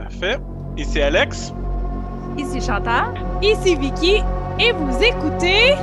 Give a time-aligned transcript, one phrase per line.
[0.00, 0.38] Parfait.
[0.76, 1.52] Ici Alex.
[2.38, 3.14] Ici Chantal.
[3.42, 4.22] Ici Vicky.
[4.58, 5.74] Et vous écoutez.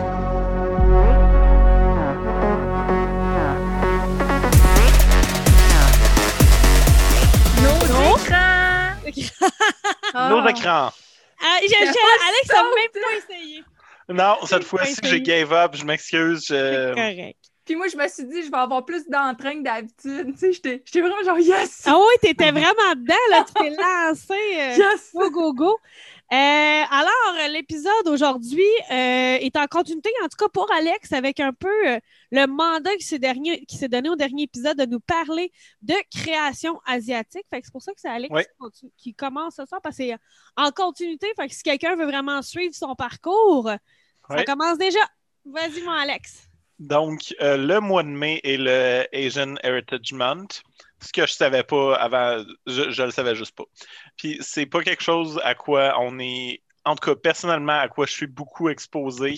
[7.63, 8.95] Nos écrans!
[10.29, 10.91] Nos écrans.
[11.41, 13.63] Ah, je- je- Alex n'a même pas essayé.
[14.09, 15.75] Non, cette fois-ci, j'ai gave up.
[15.75, 16.45] Je m'excuse.
[16.47, 17.37] C'est correct.
[17.69, 20.33] Puis moi, je me suis dit, je vais avoir plus d'entrain que d'habitude.
[20.33, 21.83] Tu sais, j'étais j'étais vraiment genre, yes!
[21.85, 23.43] Ah oui, t'étais vraiment dedans, là.
[23.45, 24.33] Tu t'es lancé.
[24.33, 25.11] euh, Yes!
[25.13, 25.77] Go, go, go.
[26.31, 26.35] Euh,
[26.89, 31.69] alors, l'épisode aujourd'hui euh, est en continuité, en tout cas pour Alex, avec un peu
[31.89, 31.99] euh,
[32.31, 35.51] le mandat qui s'est dernier- qui s'est donné au dernier épisode de nous parler
[35.83, 37.45] de création asiatique.
[37.51, 39.95] Fait que c'est pour ça que c'est Alex qui, continue- qui commence ce soir, parce
[39.95, 40.17] que c'est
[40.57, 41.27] en continuité.
[41.35, 44.99] Fait que si quelqu'un veut vraiment suivre son parcours, ça commence déjà.
[45.45, 46.48] Vas-y, mon Alex.
[46.79, 50.63] Donc, euh, le mois de mai est le Asian Heritage Month.
[51.01, 53.65] Ce que je savais pas avant, je, je le savais juste pas.
[54.17, 58.05] Puis, c'est pas quelque chose à quoi on est, en tout cas, personnellement, à quoi
[58.05, 59.35] je suis beaucoup exposé.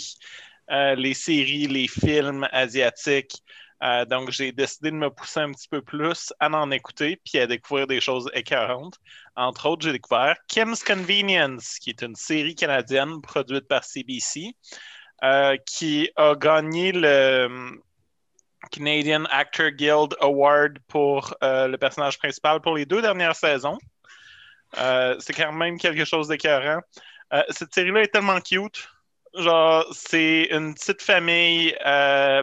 [0.72, 3.44] Euh, les séries, les films asiatiques.
[3.84, 7.40] Euh, donc, j'ai décidé de me pousser un petit peu plus à en écouter puis
[7.40, 8.98] à découvrir des choses écœurantes.
[9.36, 14.56] Entre autres, j'ai découvert Kim's Convenience, qui est une série canadienne produite par CBC.
[15.24, 17.80] Euh, qui a gagné le hum,
[18.72, 23.78] Canadian Actor Guild Award pour euh, le personnage principal pour les deux dernières saisons.
[24.80, 26.82] Euh, c'est quand même quelque chose d'écœurant.
[27.34, 28.88] Euh, cette série-là est tellement cute.
[29.36, 32.42] Genre, c'est une petite famille euh,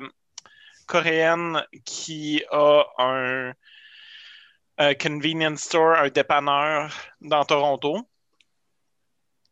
[0.87, 3.53] coréenne qui a un
[4.95, 8.07] convenience store, un dépanneur dans Toronto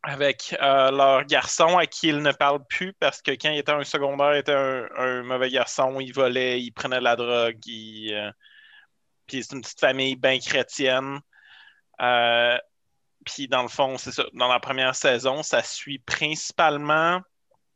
[0.07, 3.73] avec euh, leur garçon à qui ils ne parlent plus parce que quand il était
[3.73, 8.31] un secondaire, il était un, mauvais garçon, il volait, il prenait de la drogue, euh,
[9.27, 11.19] puis c'est une petite famille bien chrétienne.
[12.01, 12.57] Euh,
[13.25, 14.25] puis dans le fond, c'est ça.
[14.33, 17.20] Dans la première saison, ça suit principalement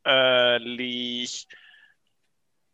[0.05, 1.25] les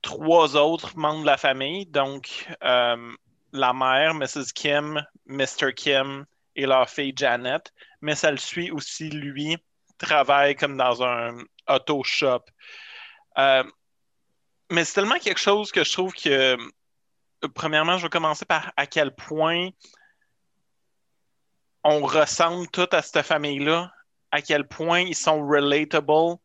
[0.04, 4.54] trois autres membres de la famille, donc la mère, Mrs.
[4.54, 5.74] Kim, Mr.
[5.76, 9.58] Kim et leur fille Janet mais ça le suit aussi, lui,
[9.98, 11.38] travaille comme dans un
[11.68, 12.44] auto shop.
[13.38, 13.64] Euh,
[14.72, 16.58] mais c'est tellement quelque chose que je trouve que, euh,
[17.56, 19.70] premièrement, je vais commencer par à quel point
[21.84, 23.92] on ressemble tout à cette famille-là,
[24.32, 26.38] à quel point ils sont relatable.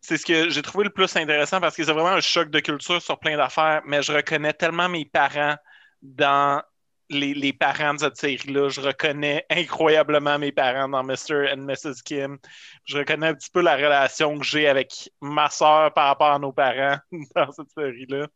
[0.00, 2.60] C'est ce que j'ai trouvé le plus intéressant parce que c'est vraiment un choc de
[2.60, 5.56] culture sur plein d'affaires, mais je reconnais tellement mes parents
[6.02, 6.62] dans
[7.10, 8.68] les, parents de cette série-là.
[8.68, 11.52] Je reconnais incroyablement mes parents dans Mr.
[11.52, 12.02] and Mrs.
[12.04, 12.38] Kim.
[12.84, 16.38] Je reconnais un petit peu la relation que j'ai avec ma soeur par rapport à
[16.38, 16.98] nos parents
[17.34, 18.26] dans cette série-là.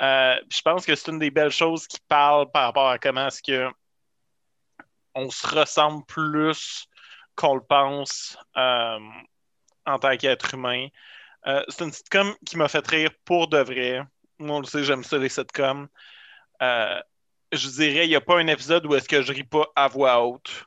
[0.00, 3.26] Euh, je pense que c'est une des belles choses qui parle par rapport à comment
[3.26, 3.68] est-ce que
[5.14, 6.86] on se ressemble plus
[7.34, 8.98] qu'on le pense euh,
[9.86, 10.88] en tant qu'être humain.
[11.46, 14.02] Euh, c'est une sitcom qui m'a fait rire pour de vrai.
[14.38, 15.88] Moi, on le sait, j'aime ça, les sitcoms.
[16.62, 17.00] Euh,
[17.52, 19.88] je dirais, il n'y a pas un épisode où est-ce que je ris pas à
[19.88, 20.66] voix haute.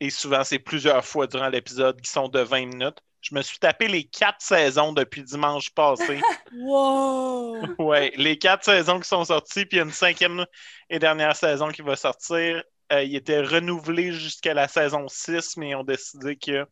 [0.00, 2.98] Et souvent, c'est plusieurs fois durant l'épisode qui sont de 20 minutes.
[3.20, 6.20] Je me suis tapé les quatre saisons depuis dimanche passé.
[6.54, 7.66] Wow!
[7.78, 10.44] ouais, les quatre saisons qui sont sorties, puis il y a une cinquième
[10.90, 12.62] et dernière saison qui va sortir.
[12.92, 16.66] Euh, il était renouvelé jusqu'à la saison 6, mais ils ont décidé que,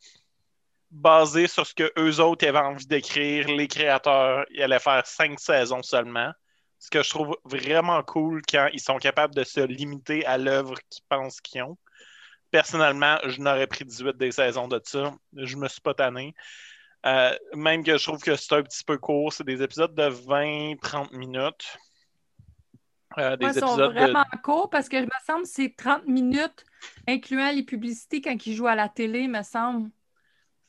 [0.91, 5.39] basé sur ce que eux autres avaient envie d'écrire, les créateurs, ils allaient faire cinq
[5.39, 6.33] saisons seulement.
[6.81, 10.75] Ce que je trouve vraiment cool quand ils sont capables de se limiter à l'œuvre
[10.89, 11.77] qu'ils pensent qu'ils ont.
[12.51, 15.15] Personnellement, je n'aurais pris 18 des saisons de ça.
[15.37, 16.35] Je me suis pas tanné.
[17.07, 19.33] Euh, même que je trouve que c'est un petit peu court.
[19.33, 21.77] C'est des épisodes de 20-30 minutes.
[23.19, 25.75] Euh, des ils sont épisodes de- vraiment courts parce que je me semble que c'est
[25.77, 26.65] 30 minutes,
[27.07, 29.91] incluant les publicités quand ils jouent à la télé, me semble.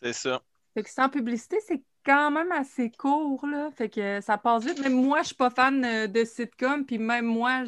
[0.02, 0.42] C'est ça.
[0.74, 3.70] Fait que sans publicité, c'est quand même assez court, là.
[3.78, 4.80] Fait que ça passe vite.
[4.80, 7.64] Même moi, je suis pas fan euh, de sitcom, puis même moi,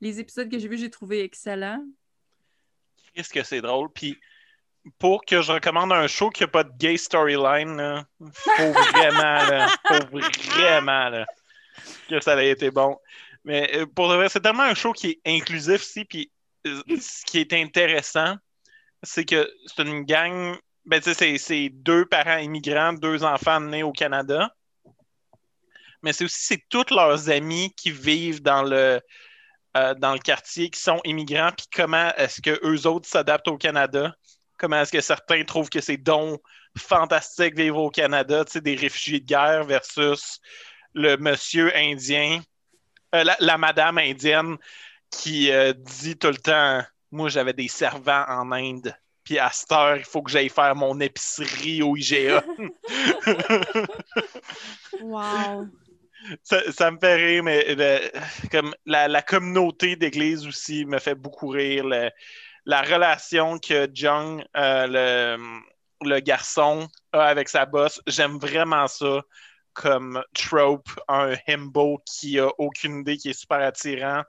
[0.00, 1.84] les épisodes que j'ai vus, j'ai trouvé excellents.
[3.14, 3.90] Qu'est-ce que c'est drôle.
[3.92, 4.18] Puis
[4.98, 9.68] pour que je recommande un show qui n'a pas de gay storyline, faut vraiment, là,
[9.86, 11.24] faut vraiment
[12.08, 12.98] que ça ait été bon.
[13.44, 16.04] Mais euh, pour de vrai, c'est tellement un show qui est inclusif ici.
[16.04, 16.30] Puis
[16.66, 18.36] euh, ce qui est intéressant,
[19.02, 20.56] c'est que c'est une gang.
[20.86, 24.54] Ben, c'est- deux parents immigrants, deux enfants nés au Canada.
[26.02, 29.00] Mais c'est aussi c'est tous leurs amis qui vivent dans le,
[29.76, 33.58] euh, dans le quartier, qui sont immigrants, puis comment est-ce que eux autres s'adaptent au
[33.58, 34.14] Canada?
[34.58, 36.40] Comment est-ce que certains trouvent que c'est donc
[36.78, 40.40] fantastique vivre au Canada, des réfugiés de guerre versus
[40.94, 42.40] le monsieur indien,
[43.14, 44.56] euh, la, la madame indienne
[45.10, 48.94] qui euh, dit tout le temps moi, j'avais des servants en Inde.
[49.26, 52.42] Puis à cette heure, il faut que j'aille faire mon épicerie au IGA.
[55.02, 55.66] Wow.
[56.44, 61.16] ça, ça me fait rire, mais le- comme la, la communauté d'église aussi me fait
[61.16, 61.84] beaucoup rire.
[61.84, 62.10] Le-
[62.66, 65.58] la relation que Jung, euh, le,
[66.08, 69.22] le garçon, a avec sa boss, j'aime vraiment ça
[69.72, 74.22] comme trope, un himbo qui a aucune idée, qui est super attirant.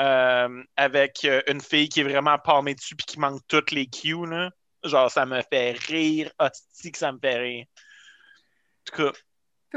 [0.00, 3.86] Euh, avec euh, une fille qui est vraiment palmée dessus puis qui manque toutes les
[3.86, 4.26] cues.
[4.26, 4.50] Là.
[4.82, 6.30] Genre, ça me fait rire.
[6.38, 7.66] Hostie que ça me fait rire.
[7.66, 9.18] En tout cas,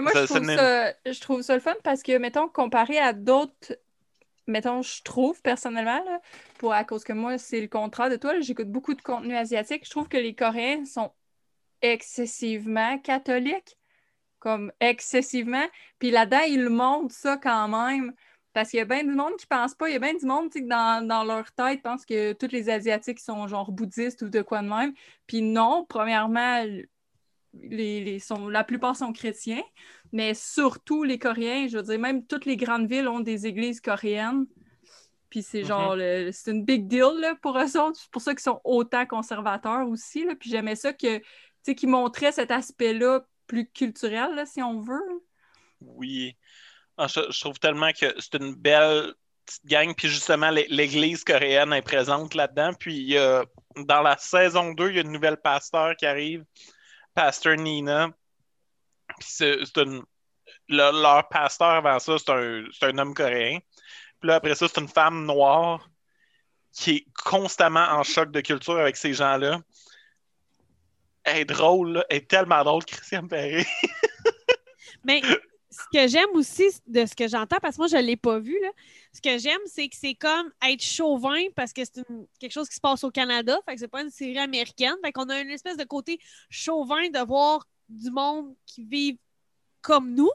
[0.01, 3.13] moi, Ça- je, trouve ça, je trouve ça le fun parce que, mettons, comparé à
[3.13, 3.77] d'autres,
[4.45, 6.21] mettons, je trouve personnellement, là,
[6.59, 9.85] pour, à cause que moi, c'est le contraire de toi, j'écoute beaucoup de contenu asiatique,
[9.85, 11.11] je trouve que les Coréens sont
[11.81, 13.77] excessivement catholiques,
[14.39, 15.65] comme excessivement.
[15.99, 18.13] Puis là-dedans, ils montrent ça quand même.
[18.57, 20.25] Parce qu'il y a bien du monde qui pense pas, il y a bien du
[20.25, 24.29] monde que dans, dans leur tête pense que tous les Asiatiques sont genre bouddhistes ou
[24.29, 24.95] de quoi de même.
[25.27, 26.63] Puis non, premièrement,
[27.53, 29.61] les, les- sont, la plupart sont chrétiens,
[30.11, 33.79] mais surtout les Coréens, je veux dire, même toutes les grandes villes ont des églises
[33.79, 34.47] coréennes.
[35.29, 35.95] Puis c'est genre,
[36.31, 37.99] c'est une big deal là, pour eux autres.
[37.99, 40.25] C'est pour ça qu'ils sont autant conservateurs aussi.
[40.25, 40.33] Là.
[40.35, 41.23] Puis j'aimais ça que, tu
[41.61, 45.21] sais, qu'ils montraient cet aspect-là plus culturel, là, si on veut.
[45.79, 46.35] Oui.
[46.97, 49.13] Ah, je, trouve tellement que c'est une belle
[49.45, 49.93] petite gang.
[49.95, 52.73] Puis justement, l'é- l'Église coréenne est présente là-dedans.
[52.73, 53.15] Puis
[53.75, 56.43] dans la saison 2, il y a une nouvelle pasteur qui arrive,
[57.13, 58.09] Pasteur Nina.
[59.19, 60.03] Puis c'est une-
[60.69, 63.59] le- leur pasteur avant ça, c'est un, un homme coréen.
[64.19, 65.87] Puis là, après ça, c'est une femme noire
[66.73, 69.59] qui est constamment en choc de culture avec ces gens-là.
[71.23, 72.05] Elle est drôle, là.
[72.09, 73.65] Elle est tellement drôle, Christian Perry.
[75.03, 75.21] Mais
[75.77, 78.39] ce que j'aime aussi de ce que j'entends, parce que moi, je ne l'ai pas
[78.39, 78.69] vu, là,
[79.13, 82.03] ce que j'aime, c'est que c'est comme être chauvin parce que c'est
[82.39, 84.95] quelque chose qui se passe au Canada, fait que c'est pas une série américaine.
[85.03, 86.19] Fait qu'on a une espèce de côté
[86.49, 89.17] chauvin de voir du monde qui vivent
[89.81, 90.31] comme nous,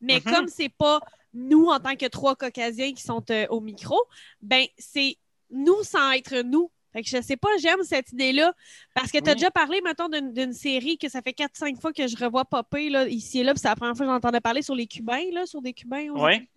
[0.00, 0.32] mais Mhm.
[0.32, 1.00] comme c'est pas
[1.34, 3.98] nous en tant que trois Caucasiens qui sont euh, au micro,
[4.42, 5.16] ben c'est
[5.50, 6.70] nous sans être nous.
[6.92, 8.52] Fait que je sais pas, j'aime cette idée-là.
[8.94, 9.36] Parce que tu as Oui.
[9.36, 13.06] déjà parlé, mettons, d'une série que ça fait 4-5 fois que je revois popper là,
[13.08, 15.46] ici et là, puis c'est la première fois que j'entendais parler sur les Cubains, là,
[15.46, 16.14] sur des Cubains.
[16.14, 16.48] États-Unis.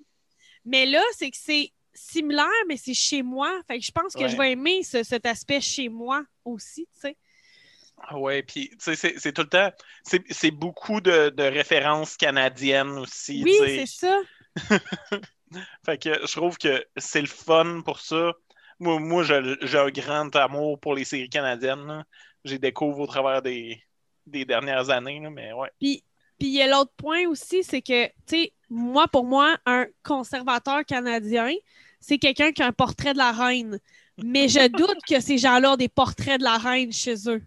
[0.65, 3.49] Mais là, c'est que c'est similaire, mais c'est chez moi.
[3.67, 4.29] Fait que je pense que Ouais.
[4.29, 7.17] je vais aimer ce- cet aspect chez moi aussi, tu sais.
[7.97, 9.71] Ah Ouais, puis tu sais, c'est- tout le temps,
[10.03, 13.41] c'est beaucoup de, de références canadiennes aussi.
[13.43, 14.19] Oui, c'est ça.
[15.85, 18.33] Fait que je trouve que c'est le fun pour ça.
[18.79, 22.05] Moi, moi j'ai un grand amour pour les séries canadiennes.
[22.43, 23.81] J'ai découvert au travers des,
[24.27, 25.69] des dernières années, là, mais ouais.
[25.79, 26.03] Puis
[26.39, 29.85] puis il y a l'autre point aussi, c'est que, tu sais, moi, pour moi, un
[30.03, 31.51] conservateur canadien,
[31.99, 33.79] c'est quelqu'un qui a un portrait de la reine.
[34.17, 37.41] Mais je doute que ces gens-là ont des portraits de la reine chez eux.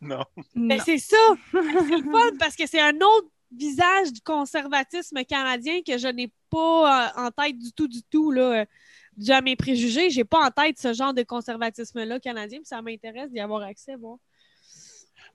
[0.00, 0.24] Non.
[0.54, 0.82] Ben, Non.
[0.84, 1.16] c'est ça.
[1.52, 6.32] c'est le fun parce que c'est un autre visage du conservatisme canadien que je n'ai
[6.50, 8.66] pas euh, en tête du tout, du tout, là.
[9.18, 12.66] Euh, Dû à mes préjugés, j'ai pas en tête ce genre de conservatisme-là canadien, puis
[12.66, 14.18] ça m'intéresse d'y avoir accès, bon.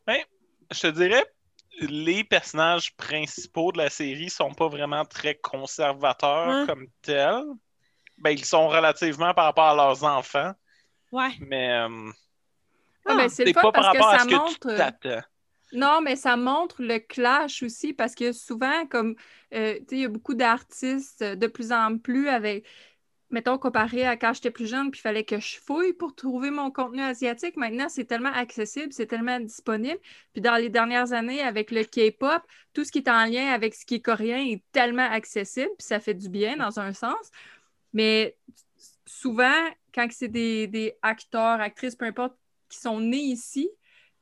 [0.07, 1.25] Je te dirais,
[1.81, 7.43] les personnages principaux de la série sont pas vraiment très conservateurs comme tels.
[8.19, 10.53] Ben, ils sont relativement par rapport à leurs enfants,
[11.11, 11.31] Ouais.
[11.39, 12.11] mais euh,
[13.05, 14.69] Ah, ben, c'est pas par parce que rapport à ça que montre.
[14.69, 15.21] tu t'attends.
[15.73, 19.15] Non, mais ça montre le clash aussi parce que souvent, comme
[19.53, 22.65] euh, tu sais, il y a beaucoup d'artistes euh, de plus en plus avec,
[23.31, 26.51] mettons, comparé à quand j'étais plus jeune, puis il fallait que je fouille pour trouver
[26.51, 27.57] mon contenu asiatique.
[27.57, 29.99] Maintenant, c'est tellement accessible, c'est tellement disponible.
[30.33, 32.41] Puis dans les dernières années, avec le K-pop,
[32.73, 35.87] tout ce qui est en lien avec ce qui est coréen est tellement accessible, puis
[35.87, 37.31] ça fait du bien dans un sens.
[37.93, 38.37] Mais
[39.05, 42.35] souvent, quand c'est des, acteurs, actrices, peu importe,
[42.69, 43.69] qui sont nés ici,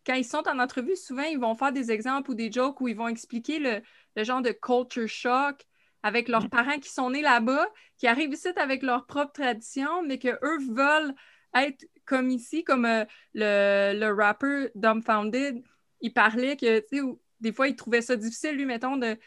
[0.06, 2.88] quand ils sont en entrevue, souvent, ils vont faire des exemples ou des jokes où
[2.88, 3.82] ils vont expliquer le,
[4.16, 5.66] le genre de culture shock
[6.04, 6.50] avec leurs Mm.
[6.50, 10.40] parents qui sont nés là-bas, qui arrivent ici avec leur propre tradition, mais qu'eux
[10.72, 11.14] veulent
[11.56, 15.62] être comme ici, comme euh, le, le rapper Dumbfounded,
[16.02, 17.04] il parlait que, tu sais,
[17.42, 19.20] des fois, il trouvait ça difficile, lui, mettons, de, tu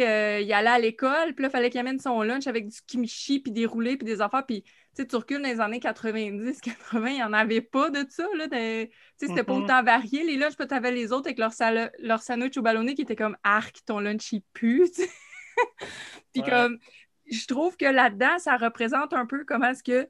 [0.00, 2.66] sais, euh, il allait à l'école, puis là, il fallait qu'il amène son lunch avec
[2.68, 5.60] du kimchi, puis des roulés, puis des affaires, puis, tu sais, tu recules dans les
[5.60, 9.54] années 90, 80, il n'y en avait pas de ça, là, tu sais, c'était pas
[9.54, 9.58] Mhm.
[9.58, 10.24] autant varié.
[10.24, 11.52] Les lunchs, puis t'avais les autres avec leur,
[12.00, 14.84] leur sandwich au ballonné qui était comme arc, ton lunch il pue.
[14.94, 15.10] tu sais.
[16.32, 16.50] Puis Ouais.
[16.50, 16.78] comme,
[17.26, 20.08] je trouve que là-dedans, ça représente un peu comment est-ce que,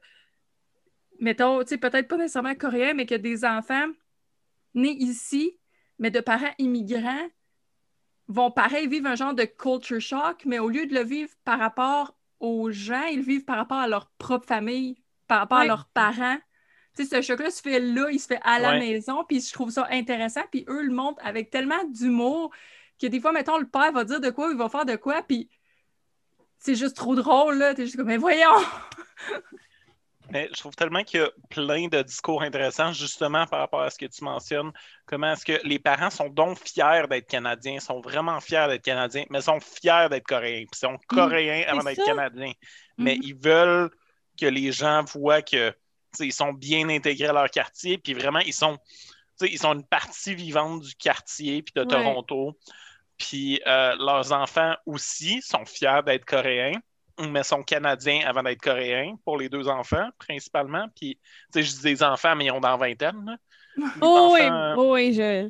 [1.19, 3.87] mettons, tu sais, peut-être pas nécessairement coréen, mais que des enfants
[4.73, 5.57] nés ici,
[5.99, 7.27] mais de parents immigrants,
[8.27, 11.59] vont pareil vivre un genre de culture shock, mais au lieu de le vivre par
[11.59, 15.65] rapport aux gens, ils le vivent par rapport à leur propre famille, par rapport à
[15.65, 16.37] leurs parents.
[16.95, 18.79] Tu sais, ce choc-là se fait là, il se fait à la Ouais.
[18.79, 20.41] maison, puis je trouve ça intéressant.
[20.51, 22.51] Puis eux le montrent avec tellement d'humour
[22.99, 25.21] que des fois, mettons, le père va dire de quoi, il va faire de quoi,
[25.23, 25.49] puis
[26.59, 27.73] c'est juste trop drôle, là.
[27.73, 28.51] T'es juste comme, mais voyons!
[30.29, 33.89] Mais je trouve tellement qu'il y a plein de discours intéressants, justement par rapport à
[33.89, 34.73] ce que tu mentionnes.
[35.05, 39.23] Comment est-ce que les parents sont donc fiers d'être Canadiens, sont vraiment fiers d'être Canadiens,
[39.29, 40.65] mais sont fiers d'être Coréens.
[40.69, 42.03] Puis sont Coréens avant d'être.
[42.03, 42.51] Canadiens.
[42.97, 43.21] Mais Mhm.
[43.23, 43.89] ils veulent
[44.37, 45.73] que les gens voient que
[46.19, 48.77] ils sont bien intégrés à leur quartier, puis vraiment, ils sont,
[49.39, 51.87] ils sont une partie vivante du quartier, puis de Ouais.
[51.87, 52.57] Toronto.
[53.17, 56.79] Puis euh, leurs enfants aussi sont fiers d'être Coréens
[57.19, 60.87] mais sont canadiens avant d'être coréens pour les deux enfants, principalement.
[60.95, 61.21] Puis, tu
[61.53, 63.25] sais, je dis des enfants, mais ils ont dans vingtaine.
[63.25, 63.37] là.
[64.01, 64.41] Oh oui,
[64.75, 65.49] oh oui, je.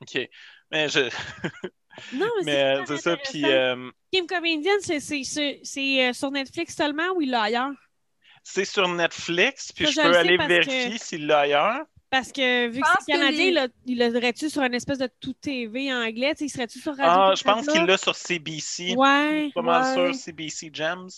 [0.00, 0.28] OK.
[0.70, 1.00] Mais, je...
[2.12, 3.16] Non, mais, mais c'est euh, ça.
[3.16, 7.72] Puis, euh, Kim Comedian, c'est- sur Netflix seulement ou il l'a ailleurs?
[8.44, 9.72] c'est sur Netflix.
[9.72, 11.84] Puis, Ça, je je peux aller vérifier que- s'il l'a ailleurs.
[12.10, 14.98] Parce que vu que c'est que canadien, les- il l'a- il l'aurait-tu sur une espèce
[14.98, 16.34] de tout TV anglais?
[16.40, 18.94] Il serait-tu sur Radio Ah, je pense qu'il l'a sur CBC.
[18.96, 19.34] Ouais.
[19.34, 20.12] Je suis pas mal ouais.
[20.12, 21.08] sûr, CBC Gems.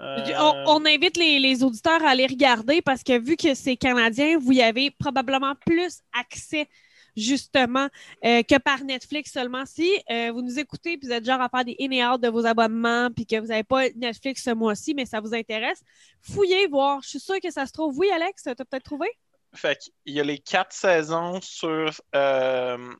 [0.00, 3.76] Euh, On, on invite les, les auditeurs à aller regarder parce que vu que c'est
[3.76, 6.68] canadien, vous y avez probablement plus accès
[7.16, 7.88] justement
[8.24, 9.64] euh, que par Netflix seulement.
[9.66, 12.20] Si euh, vous nous écoutez puis vous êtes genre à faire des in et out
[12.20, 15.82] de vos abonnements puis que vous n'avez pas Netflix ce mois-ci, mais ça vous intéresse,
[16.22, 17.00] fouillez voir.
[17.02, 17.96] Je suis sûre que ça se trouve.
[17.98, 19.06] Oui, Alex, tu as peut-être trouvé?
[19.54, 22.92] Fait qu'il y a les quatre saisons sur, euh,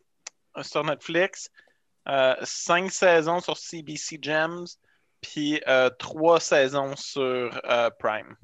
[0.62, 1.50] sur Netflix,
[2.09, 4.66] euh, cinq saisons sur CBC Gems,
[5.21, 8.37] puis euh, trois saisons sur euh, Prime.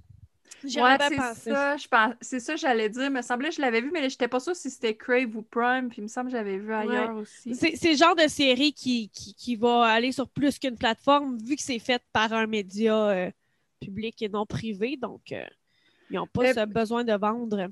[0.65, 1.51] Ouais, c'est pensé.
[1.53, 3.05] ça, je pense, c'est ça, j'allais dire.
[3.05, 5.37] Il me semblait que je l'avais vu, mais je n'étais pas sûre si c'était Crave
[5.37, 7.55] ou Prime, puis il me semble que j'avais vu ailleurs aussi.
[7.55, 11.57] C'est le genre de série qui, qui, qui va aller sur plus qu'une plateforme, vu
[11.57, 13.31] que c'est fait par un média euh,
[13.81, 14.97] public et non privé.
[14.97, 15.45] Donc, euh,
[16.11, 17.69] ils n'ont pas ce besoin de vendre.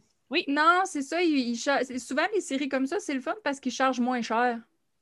[0.49, 3.73] Non, c'est ça, il- il souvent les séries comme ça, c'est le fun parce qu'ils
[3.73, 4.59] chargent moins cher.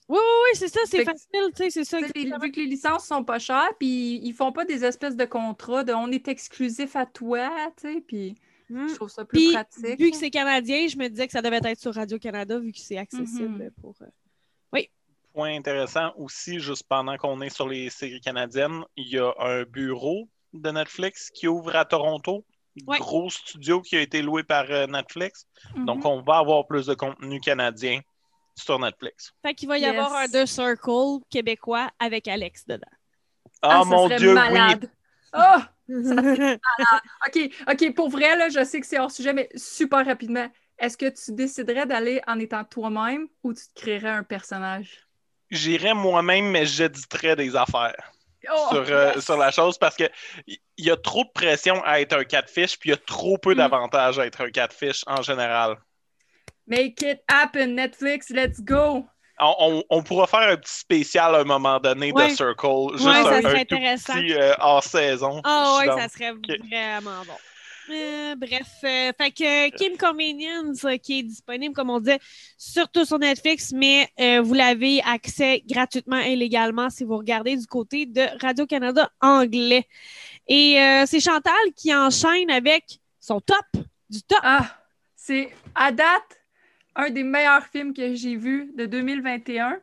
[0.06, 1.98] Oui, oui, oui, c'est ça, c'est Fait facile, tu sais, c'est ça.
[2.00, 5.24] Les- vu que les licences sont pas chères, puis ils font pas des espèces de
[5.24, 7.48] contrats de on est exclusif à toi,
[7.80, 8.34] tu sais, puis
[8.68, 8.88] Mm.
[8.88, 9.98] je trouve ça plus Puis, pratique.
[9.98, 12.78] vu que c'est canadien, je me disais que ça devait être sur Radio-Canada, vu que
[12.80, 13.70] c'est accessible Mhm.
[13.80, 13.94] pour.
[14.02, 14.06] euh,
[15.32, 19.64] Point intéressant aussi, juste pendant qu'on est sur les séries canadiennes, il y a un
[19.64, 22.44] bureau de Netflix qui ouvre à Toronto.
[22.86, 22.98] Ouais.
[22.98, 25.46] Gros studio qui a été loué par euh, Netflix.
[25.76, 25.84] Mhm.
[25.86, 28.00] Donc, on va avoir plus de contenu canadien
[28.56, 29.32] sur Netflix.
[29.42, 29.90] Fait qu'il va y Yes.
[29.90, 32.86] avoir un The Circle québécois avec Alex dedans.
[33.62, 34.34] Ah, ça mon Dieu, oui!
[34.34, 34.90] malade.
[35.32, 35.68] Ah!
[35.88, 40.48] OK, OK, pour vrai, là, je sais que c'est hors sujet, mais super rapidement.
[40.78, 45.06] Est-ce que tu déciderais d'aller en étant toi-même ou tu te créerais un personnage?
[45.50, 48.12] J'irais moi-même, mais j'éditerais des affaires.
[48.52, 49.24] Oh, sur, euh, yes!
[49.24, 50.04] sur la chose parce que
[50.46, 53.38] il y, a trop de pression à être un catfish, puis il y a trop
[53.38, 53.58] peu Mm.
[53.58, 55.76] d'avantages à être un catfish en général.
[56.66, 59.06] Make it happen, Netflix, let's go!
[59.40, 62.28] On, on- on pourra faire un petit spécial à un moment donné Ouais.
[62.30, 64.12] de Circle, juste Ouais, ça un, serait un tout intéressant.
[64.14, 65.40] petit euh, hors saison.
[65.44, 67.34] Ah suis oui, ça serait vraiment bon.
[67.90, 72.18] Euh, bref, euh, fait que Kim Convenience euh, qui est disponible, comme on disait,
[72.56, 77.66] surtout sur Netflix, mais euh, vous l'avez accès gratuitement et légalement si vous regardez du
[77.66, 79.86] côté de Radio-Canada anglais.
[80.48, 83.66] Et euh, c'est Chantal qui enchaîne avec son top
[84.08, 84.40] du top.
[84.42, 84.66] Ah,
[85.14, 86.40] c'est à date
[86.96, 89.78] un des meilleurs films que j'ai vu de 2021.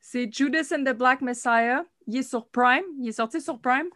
[0.00, 1.84] C'est Judas and the Black Messiah.
[2.06, 2.84] Il est sur Prime.
[3.00, 3.88] Il est sorti sur Prime.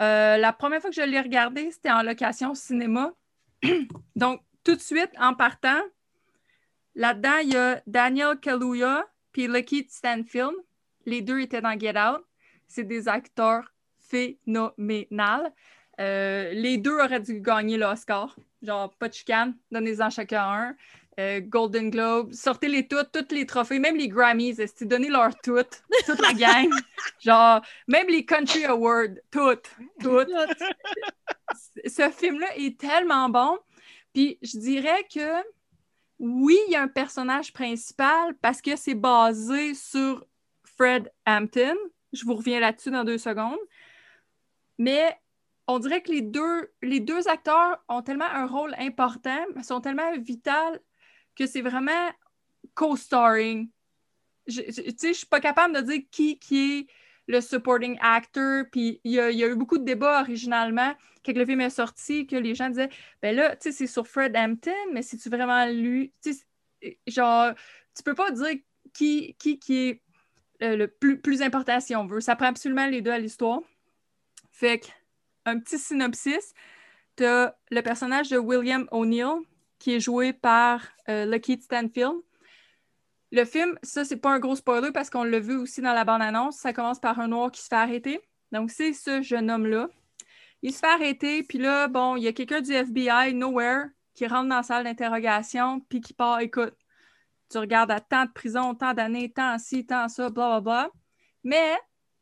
[0.00, 3.12] Euh, la première fois que je l'ai regardé, c'était en location cinéma.
[4.16, 5.80] Donc, tout de suite, en partant,
[6.94, 10.54] là-dedans, il y a Daniel Kaluuya puis Lucky Stanfield.
[11.06, 12.24] Les deux étaient dans Get Out.
[12.66, 15.52] C'est des acteurs phénoménales.
[16.00, 18.34] Euh, les deux auraient dû gagner l'Oscar.
[18.62, 20.76] Genre, pas de chicane, donnez-en chacun un.
[21.18, 26.20] Euh, Golden Globe, sortez-les toutes, tous les trophées, même les Grammys, est donnez-leur toutes, toute
[26.20, 26.70] la gang.
[27.20, 30.30] Genre, même les Country Awards, toutes, toutes.
[31.84, 33.58] Ce film-là est tellement bon.
[34.14, 35.42] Puis je dirais que
[36.20, 40.24] oui, il y a un personnage principal parce que c'est basé sur
[40.76, 41.76] Fred Hampton.
[42.12, 43.58] Je vous reviens là-dessus dans deux secondes.
[44.78, 45.18] Mais
[45.66, 50.12] on dirait que les deux, les deux acteurs ont tellement un rôle important, sont tellement
[50.18, 50.80] vital
[51.40, 52.10] que c'est vraiment
[52.74, 53.70] co-starring.
[54.46, 56.86] Je- Tu je suis pas capable de dire qui, est
[57.26, 58.64] le supporting actor.
[58.74, 60.94] Il y, a eu beaucoup de débats originalement
[61.24, 62.90] quand le film est sorti, que les gens disaient
[63.22, 66.12] ben là, tu sais, c'est sur Fred Hampton, mais c'est-tu vraiment lui?
[66.22, 67.52] Tu sais, genre,
[67.96, 68.56] tu peux pas dire
[68.92, 70.02] qui, qui, qui est
[70.62, 72.20] euh, le plus, plus important si on veut.
[72.20, 73.60] Ça prend absolument les deux à l'histoire.
[74.50, 74.82] Fait
[75.46, 76.52] un petit synopsis.
[77.16, 79.40] Tu as le personnage de William O'Neill,
[79.80, 82.20] qui est joué par euh, Lucky Stanfield.
[83.32, 86.04] Le film, ça, c'est pas un gros spoiler parce qu'on l'a vu aussi dans la
[86.04, 86.58] bande-annonce.
[86.58, 88.20] Ça commence par un noir qui se fait arrêter.
[88.52, 89.88] Donc, c'est ce jeune homme-là.
[90.62, 94.26] Il se fait arrêter, puis là, bon, il y a quelqu'un du FBI, Nowhere, qui
[94.26, 96.74] rentre dans la salle d'interrogation, puis qui part, écoute,
[97.48, 100.90] tu regardes à tant de prison, tant d'années, tant ci, tant ça, bla, bla, bla.
[101.42, 101.78] Mais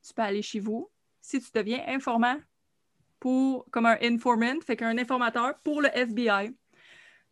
[0.06, 0.88] tu peux aller chez vous
[1.20, 2.38] si tu deviens informant
[3.18, 6.54] pour, comme un informant, fait qu'un informateur pour le FBI.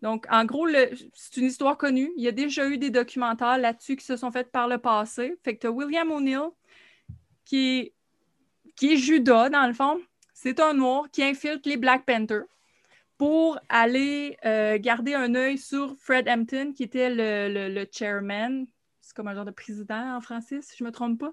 [0.03, 0.69] Donc, en gros,
[1.15, 2.13] c'est une histoire connue.
[2.17, 5.37] Il y a déjà eu des documentaires là-dessus qui se sont faits par le passé.
[5.43, 6.51] Fait que tu as William O'Neill,
[7.45, 7.93] qui est,
[8.77, 10.01] qui Judas, dans le fond.
[10.35, 12.45] C'est un noir qui infiltre les Black Panthers
[13.17, 18.67] pour aller euh, garder un œil sur Fred Hampton, qui était le, chairman.
[19.01, 21.33] C'est comme un genre de président en français, si je ne me trompe pas.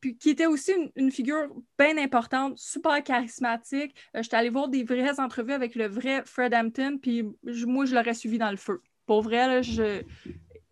[0.00, 3.94] Puis, qui était aussi une, figure bien importante, super charismatique.
[4.16, 7.24] Euh, J'étais allée voir des vraies entrevues avec le vrai Fred Hampton, puis
[7.66, 8.82] moi, je l'aurais suivi dans le feu.
[9.06, 10.02] Pour vrai, je,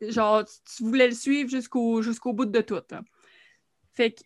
[0.00, 2.82] genre, tu voulais le suivre jusqu'au bout de tout.
[3.92, 4.22] Fait que,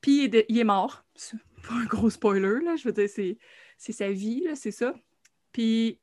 [0.00, 1.04] puis il, est mort.
[1.66, 2.76] Pas un gros spoiler, là.
[2.76, 3.38] Je veux dire, c'est
[3.78, 4.94] c'est sa vie, c'est ça.
[5.52, 6.00] Puis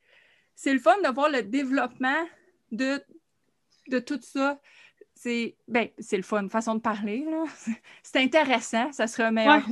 [0.56, 2.26] c'est le fun de voir le développement
[2.72, 3.02] de,
[3.90, 4.60] de tout ça.
[5.26, 7.26] C'est ben, c'est le fun, façon de parler.
[8.04, 9.64] C'est intéressant, ça serait meilleur.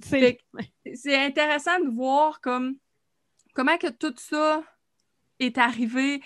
[0.02, 2.76] C'est intéressant de voir comme
[3.52, 4.64] comment que tout ça
[5.38, 6.22] est arrivé.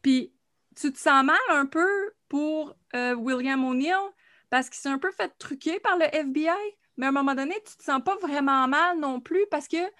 [0.00, 0.32] Puis
[0.76, 4.12] tu te sens mal un peu pour euh, William O'Neill
[4.48, 6.76] parce qu'il s'est un peu fait truquer par le FBI.
[6.96, 9.90] Mais à un moment donné, tu te sens pas vraiment mal non plus parce que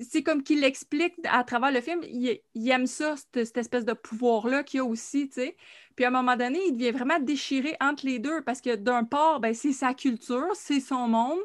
[0.00, 4.62] c'est comme qu'il l'explique à travers le film, il, aime ça, cette, espèce de pouvoir-là
[4.62, 5.56] qu'il a aussi, tu sais.
[5.96, 9.04] Puis à un moment donné, il devient vraiment déchiré entre les deux parce que d'un
[9.04, 11.40] part, ben, c'est sa culture, c'est son monde.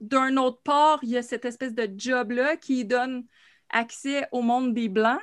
[0.00, 3.24] D'un autre part, il y a cette espèce de job-là qui donne
[3.70, 5.20] accès au monde des Blancs,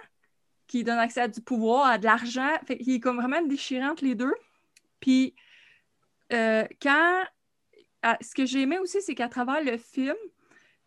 [0.66, 2.50] qui donne accès à du pouvoir, à de l'argent.
[2.70, 4.34] il est comme vraiment déchiré entre les deux.
[5.00, 5.36] Puis
[6.34, 7.24] euh, quand...
[8.22, 10.16] ce que j'ai aimé aussi, c'est qu'à travers le film,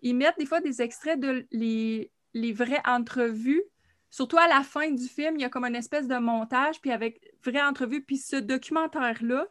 [0.05, 3.65] ils mettent des fois des extraits de les, vraies entrevues.
[4.11, 6.93] Surtout à la fin du film, il y a comme une espèce de montage, puis
[6.93, 8.05] avec vraies entrevues.
[8.05, 9.49] Puis ce documentaire-là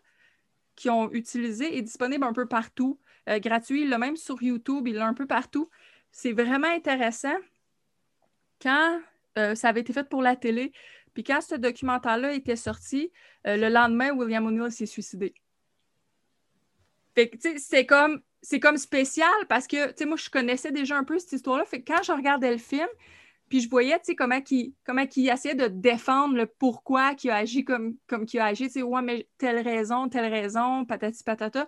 [0.76, 3.82] qu'ils ont utilisé est disponible un peu partout, euh, gratuit.
[3.82, 5.70] Il l'a même sur YouTube, il l'a un peu partout.
[6.12, 7.36] C'est vraiment intéressant.
[8.62, 9.02] Quand
[9.40, 10.72] euh, ça avait été fait pour la télé,
[11.16, 13.12] puis quand ce documentaire-là était sorti,
[13.48, 15.34] euh, le lendemain, William O'Neill s'est suicidé.
[17.16, 20.30] Fait que, tu sais, c'est comme c'est comme spécial parce que, tu sais, moi, je
[20.30, 21.66] connaissais déjà un peu cette histoire-là.
[21.66, 22.88] Fait que quand je regardais le film,
[23.48, 27.38] puis je voyais, tu sais, comment il, comment essayait de défendre le pourquoi qu'il a
[27.38, 28.66] agi comme, comme qu'il a agi.
[28.66, 31.68] Tu sais, ouais, mais telle raison, telle raison, patati patata.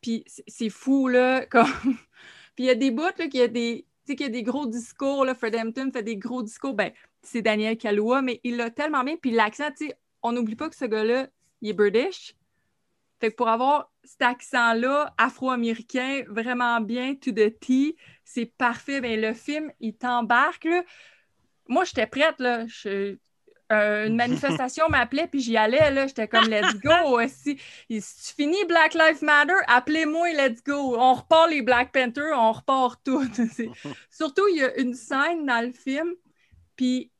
[0.00, 1.44] Puis c'est fou, là.
[1.50, 1.66] Comme...
[2.54, 3.86] puis il y a des bouts, là, qu'il y a des...
[4.06, 6.74] Tu sais, qu'il y a des gros discours, là, Fred Hampton fait des gros discours.
[6.74, 6.92] Ben,
[7.22, 9.16] c'est Daniel Kaluuya, mais il l'a tellement bien.
[9.16, 11.28] Puis l'accent, tu sais, on n'oublie pas que ce gars-là,
[11.62, 12.34] il est British.
[13.20, 19.00] Fait que pour avoir cet accent-là afro-américain vraiment bien, to the T, c'est parfait.
[19.00, 20.68] Ben, le film, il t'embarque.
[21.68, 22.38] Moi, j'étais prête.
[22.38, 22.64] Là.
[23.72, 25.90] Euh, une manifestation m'appelait, puis j'y allais.
[25.90, 26.06] Là.
[26.06, 27.20] J'étais comme, let's go.
[27.28, 30.96] si, si tu finis Black Lives Matter, appelez-moi, let's go.
[30.98, 33.24] On repart les Black Panthers, on repart tout.
[34.10, 36.12] Surtout, il y a une scène dans le film,
[36.76, 37.10] puis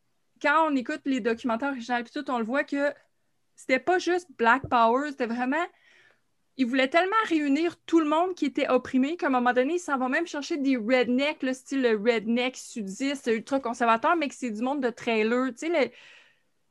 [0.41, 2.93] quand on écoute les documentaires originaux, puis tout, on le voit que
[3.57, 5.65] c'était pas juste Black Power, c'était vraiment
[6.57, 9.81] il voulait tellement réunir tout le monde qui était opprimé qu'à un moment donné, il
[9.81, 14.63] s'en va même chercher des rednecks, le style redneck sudiste, ultra-conservateur, mais que c'est du
[14.63, 15.49] monde de trailer.
[15.49, 15.93] Tu sais,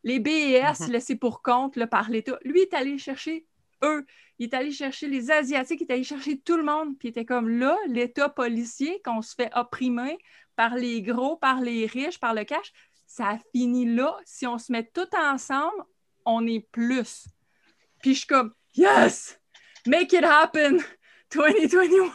[0.04, 0.92] les BS mhm.
[0.92, 2.38] laissés pour compte par l'État.
[2.44, 3.46] Lui, il est allé chercher
[3.84, 4.06] eux.
[4.40, 6.98] Il est allé chercher les Asiatiques, il est allé chercher tout le monde.
[6.98, 10.18] Puis il était comme là, l'État policier, qu'on se fait opprimer
[10.56, 12.72] par les gros, par les riches, par le cash,
[13.06, 14.18] ça finit là.
[14.26, 15.84] Si on se met tout ensemble,
[16.26, 17.28] on est plus.
[18.02, 19.40] Puis je suis comme, yes!
[19.86, 20.80] Make it happen
[21.32, 22.12] 2021.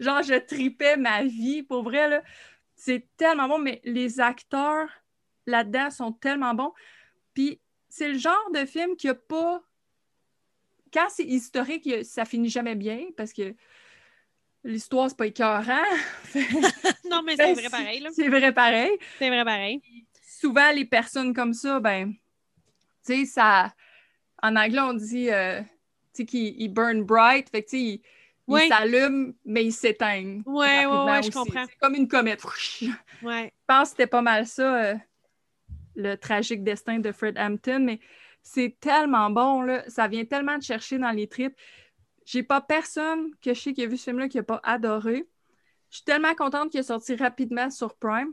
[0.00, 1.62] Genre, je tripais ma vie.
[1.62, 2.22] Pour vrai, là,
[2.74, 4.88] c'est tellement bon, mais les acteurs
[5.46, 6.72] là-dedans sont tellement bons.
[7.34, 9.62] Puis, c'est le genre de film qui a pas.
[10.92, 13.54] Quand c'est historique, ça finit jamais bien parce que
[14.64, 15.84] l'histoire, c'est pas écœurant.
[17.10, 18.06] non, mais c'est vrai pareil.
[18.12, 18.90] C'est vrai pareil.
[19.18, 19.82] C'est vrai pareil.
[20.22, 22.12] Souvent, les personnes comme ça, ben,
[23.04, 23.74] tu sais, ça.
[24.42, 25.30] En anglais, on dit.
[25.30, 25.60] Euh,
[26.26, 28.00] qu'il burn bright, fait que il,
[28.48, 30.40] il s'allume, mais il s'éteint.
[30.46, 31.66] Ouais, ouais, je comprends.
[31.66, 32.42] C'est comme une comète.
[33.22, 33.52] Ouais.
[33.56, 34.94] Je pense que c'était pas mal ça, euh,
[35.96, 38.00] le tragique destin de Fred Hampton, mais
[38.42, 39.82] c'est tellement bon, là.
[39.88, 41.56] Ça vient tellement de chercher dans les tripes.
[42.24, 45.26] J'ai pas personne que je sais qui a vu ce film-là qui a pas adoré.
[45.90, 48.32] Je suis tellement contente qu'il est sorti rapidement sur Prime.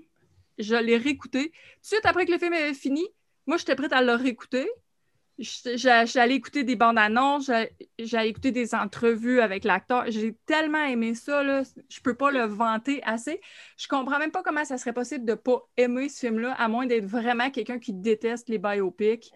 [0.57, 1.49] je l'ai réécouté.
[1.49, 3.05] Tout de suite après que le film avait fini,
[3.47, 4.69] moi, j'étais prête à le réécouter.
[5.37, 7.51] J'allais écouter des bandes annonces,
[7.99, 10.05] j'allais écouter des entrevues avec l'acteur.
[10.07, 11.63] J'ai tellement aimé ça, là.
[11.89, 13.41] je peux pas le vanter assez.
[13.77, 16.85] Je comprends même pas comment ça serait possible de pas aimer ce film-là, à moins
[16.85, 19.33] d'être vraiment quelqu'un qui déteste les biopics.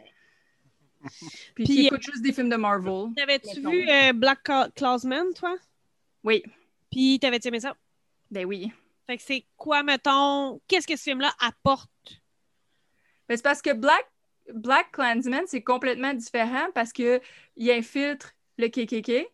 [1.56, 3.14] Puis, qui écoute juste des films de Marvel.
[3.16, 5.58] T'avais-tu vu euh, Black Clausman, toi?
[6.24, 6.44] Oui.
[6.92, 7.76] Puis t'avais-tu aimé ça?
[8.32, 8.72] Ben oui.
[9.06, 11.90] Fait que c'est quoi, mettons, qu'est-ce que ce film-là apporte?
[13.28, 14.06] Ben, c'est parce que Black
[14.54, 17.22] Black Clansman, c'est complètement différent parce qu'il
[17.60, 19.28] infiltre le KKK.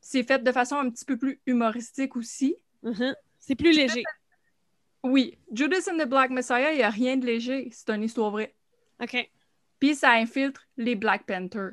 [0.00, 2.56] C'est fait de façon un petit peu plus humoristique aussi.
[2.82, 3.14] Mm-hmm.
[3.38, 4.04] C'est plus léger.
[5.02, 5.38] Oui.
[5.52, 7.68] Judas and the Black Messiah, il n'y a rien de léger.
[7.72, 8.54] C'est une histoire vraie.
[9.02, 9.30] OK.
[9.78, 11.72] Puis ça infiltre les Black Panthers.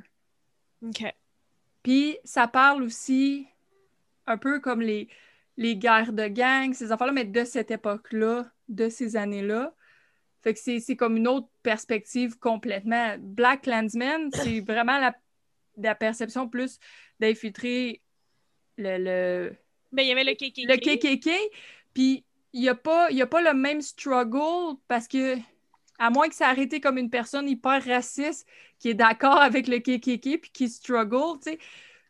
[0.82, 1.04] OK.
[1.84, 3.48] Puis ça parle aussi
[4.28, 5.08] un peu comme les,
[5.58, 9.74] les guerres de gang, ces affaires-là, mais de cette époque-là, de ces années-là.
[10.42, 13.16] Fait que c'est comme une autre perspective complètement.
[13.20, 15.00] Black Landsman, c'est vraiment
[15.78, 16.80] la, perception plus
[17.20, 18.02] d'infiltrer
[18.78, 19.56] le, le.
[19.92, 20.68] Ben, il y avait le KKK.
[20.68, 21.30] Le KKK.
[21.94, 25.38] Puis il n'y a, pas, a pas le même struggle parce que,
[26.00, 28.48] à moins que ça arrêté comme une personne hyper raciste
[28.80, 31.60] qui est d'accord avec le KKK puis qui struggle, tu sais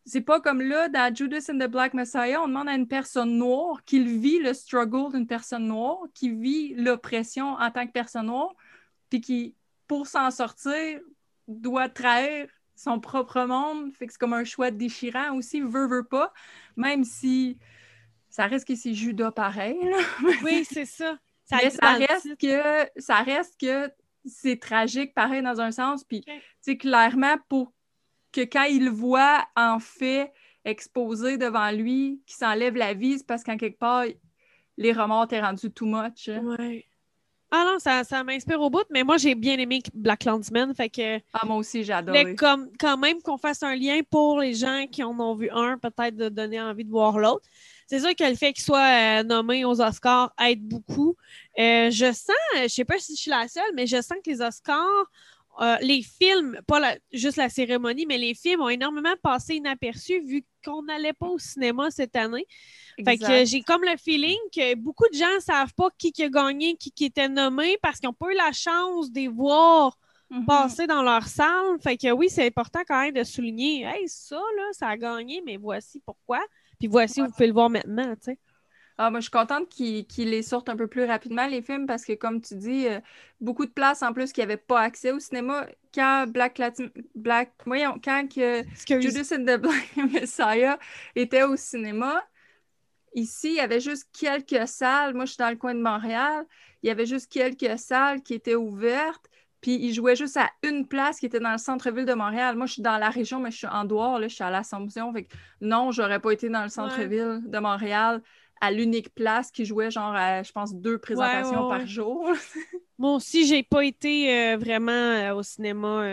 [0.06, 3.38] c'est pas comme là, dans Judas and the Black Messiah, on demande à une personne
[3.38, 8.28] noire qu'il vit le struggle d'une personne noire, qui vit l'oppression en tant que personne
[8.28, 8.54] noire,
[9.10, 9.56] puis qui,
[9.88, 11.00] pour s'en sortir,
[11.48, 13.94] doit trahir son propre monde.
[13.94, 16.34] Fait que c'est comme un choix déchirant aussi, veut, veut pas,
[16.76, 17.58] même si
[18.30, 19.78] ça reste que c'est Judas pareil.
[20.44, 21.18] Oui, c'est ça.
[21.46, 23.92] ça Mais ça reste, que, ça reste que
[24.26, 26.04] c'est tragique pareil dans un sens.
[26.04, 26.24] Puis,
[26.60, 27.74] c'est clairement, pour
[28.32, 30.32] que quand il voit en fait
[30.66, 34.06] exposé devant lui qui s'enlève la vie, c'est parce qu'en quelque part,
[34.78, 36.28] les remords t'es rendu too much.
[36.28, 36.86] Ouais.
[37.54, 40.90] Ah non, ça, ça m'inspire au bout, mais moi j'ai bien aimé Black Landsman, fait
[40.90, 41.18] que.
[41.34, 42.34] Ah moi aussi j'ai adoré.
[42.36, 45.78] Comme, quand même qu'on fasse un lien pour les gens qui en ont vu un,
[45.78, 47.46] peut-être de donner envie de voir l'autre.
[47.88, 51.18] C'est sûr que le fait qu'il soit euh, nommé aux Oscars aide beaucoup.
[51.60, 54.32] Euh, je sens, je sais pas si je suis la seule, mais je sens que
[54.32, 55.12] les Oscars
[55.60, 60.46] euh, les films, pas juste la cérémonie, mais les films ont énormément passé inaperçus vu
[60.64, 62.46] qu'on n'allait pas au cinéma cette année.
[63.04, 66.24] Fait que j'ai comme le feeling que beaucoup de gens ne savent pas qui, qui
[66.24, 69.28] a gagné, qui, qui était nommé parce qu'ils n'ont pas eu la chance de les
[69.28, 69.98] voir
[70.32, 70.46] mm-hmm.
[70.46, 71.80] passer dans leur salle.
[71.82, 75.42] Fait que oui, c'est important quand même de souligner Hey, ça, là, ça a gagné,
[75.46, 76.42] mais voici pourquoi.
[76.80, 78.40] Puis voici, vous pouvez le voir maintenant, tu sais.
[79.04, 82.06] Ah, moi, je suis contente qu'ils les sortent un peu plus rapidement, les films, parce
[82.06, 83.00] que, comme tu dis, euh,
[83.40, 85.66] beaucoup de places en plus qui n'avaient pas accès au cinéma.
[85.92, 86.86] Quand Black Latin...
[87.16, 87.52] Black...
[87.66, 88.64] Voyons, quand que
[89.02, 90.78] Judas and the Black Messiah
[91.16, 92.24] était au cinéma,
[93.16, 95.16] ici, il y avait juste quelques salles.
[95.16, 96.46] Moi, je suis dans le coin de Montréal.
[96.84, 99.32] Il y avait juste quelques salles qui étaient ouvertes.
[99.62, 102.56] Puis ils jouaient juste à une place qui était dans le centre-ville de Montréal.
[102.56, 104.52] Moi, je suis dans la région, mais je suis en dehors, là, je suis à
[104.52, 105.12] l'Assomption.
[105.12, 108.22] Fait que non, j'aurais pas été dans le centre-ville de Montréal
[108.62, 112.30] à l'unique place qui jouait genre je pense deux présentations par jour.
[113.02, 116.06] Moi aussi, j'ai pas été euh, vraiment euh, au cinéma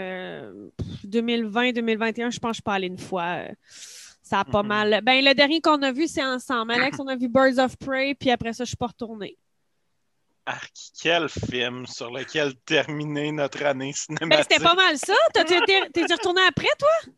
[1.06, 2.28] 2020-2021.
[2.28, 3.42] Euh, je pense que je suis pas allée une fois.
[4.22, 5.02] ça a pas mal.
[5.04, 6.72] Ben, le dernier qu'on a vu, c'est ensemble.
[6.72, 9.36] Alex, on a vu Birds of Prey, puis après ça, je suis pas retournée.
[10.46, 14.46] Arc, quel film sur lequel terminer notre année ben, cinématique.
[14.50, 15.12] c'était pas mal ça.
[15.34, 17.12] T'es retourné après, toi?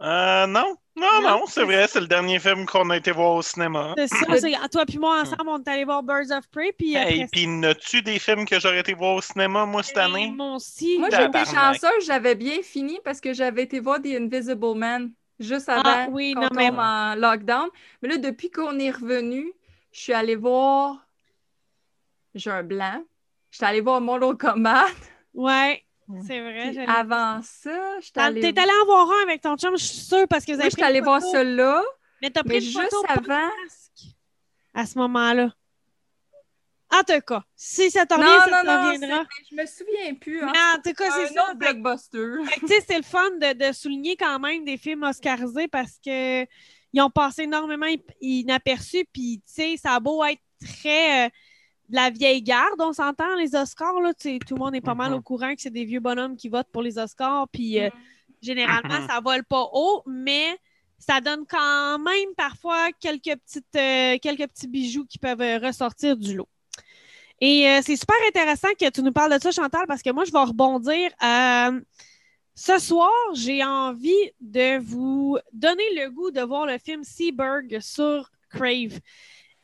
[0.00, 0.76] Euh, non.
[0.98, 3.94] Non, non, c'est vrai, c'est le dernier film qu'on a été voir au cinéma.
[3.96, 4.26] C'est ça,
[4.72, 6.72] toi puis moi ensemble, on est allé voir Birds of Prey.
[6.76, 10.32] Puis, hey, puis n'as-tu des films que j'aurais été voir au cinéma, moi, cette année?
[10.36, 10.98] Moi aussi.
[10.98, 15.68] Moi, j'étais chanceuse, j'avais bien fini parce que j'avais été voir The Invisible Man juste
[15.68, 17.68] avant ah, oui, qu'on tombe en lockdown.
[18.02, 19.52] Mais là, depuis qu'on est revenu,
[19.92, 20.96] je suis allée voir...
[22.34, 23.04] J'ai un blanc.
[23.50, 24.86] Je suis allée voir Mortal Kombat.
[25.34, 25.84] Ouais.
[26.26, 26.86] C'est vrai.
[26.86, 28.40] avant ça, je allée...
[28.40, 30.68] T'es allé en voir un avec ton chum, je suis sûre, parce que vous avez
[30.68, 31.82] oui, je suis allée voir celui-là.
[32.22, 33.50] Mais t'as pris juste avant.
[34.74, 35.52] À ce moment-là.
[36.90, 39.24] En tout cas, si ça t'en revient, ça t'en reviendra.
[39.50, 40.42] Je me souviens plus.
[40.42, 40.50] Hein.
[40.52, 41.52] Mais en tout cas, c'est ça.
[41.54, 42.36] Blockbuster.
[42.60, 46.46] Tu sais, c'est le fun de, de, souligner quand même des films oscarisés parce que
[46.94, 47.86] ils ont passé énormément
[48.22, 49.04] inaperçus.
[49.12, 51.26] Puis, tu sais, ça a beau être très...
[51.26, 51.30] Euh,
[51.90, 55.16] la vieille garde, on s'entend, les Oscars, là, tout le monde est pas mal au
[55.16, 55.22] mhm.
[55.22, 57.88] courant que c'est des vieux bonhommes qui votent pour les Oscars, puis euh,
[58.42, 59.08] généralement, mhm.
[59.08, 60.58] ça vole pas haut, mais
[60.98, 66.16] ça donne quand même parfois quelques, petites, euh, quelques petits bijoux qui peuvent euh, ressortir
[66.16, 66.48] du lot.
[67.40, 70.32] Et c'est super intéressant que tu nous parles de ça, Chantal, parce que moi, je
[70.32, 71.08] vais rebondir.
[72.56, 78.28] ce soir, j'ai envie de vous donner le goût de voir le film Seaberg sur
[78.50, 78.98] Crave.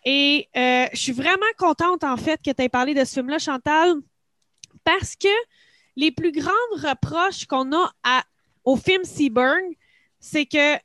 [0.05, 3.39] Et euh, je suis vraiment contente, en fait, que tu aies parlé de ce film-là,
[3.39, 3.95] Chantal,
[4.85, 5.29] parce que
[5.97, 7.93] les plus grandes reproches qu'on a
[8.65, 9.63] au film Seaburn,
[10.21, 10.77] c'est que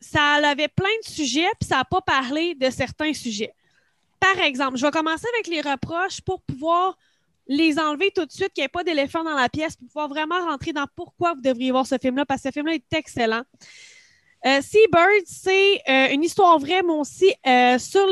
[0.00, 3.52] ça avait plein de sujets, puis ça n'a pas parlé de certains sujets.
[4.20, 6.96] Par exemple, je vais commencer avec les reproches pour pouvoir
[7.46, 10.08] les enlever tout de suite, qu'il n'y ait pas d'éléphant dans la pièce, pour pouvoir
[10.08, 13.42] vraiment rentrer dans pourquoi vous devriez voir ce film-là, parce que ce film-là est excellent.
[14.46, 18.06] Euh, Seabird, c'est euh, une histoire vraie, mais aussi euh, sur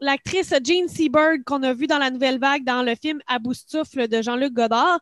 [0.00, 4.22] l'actrice Jane Seabird qu'on a vue dans la nouvelle vague dans le film À de
[4.22, 5.00] Jean-Luc Godard.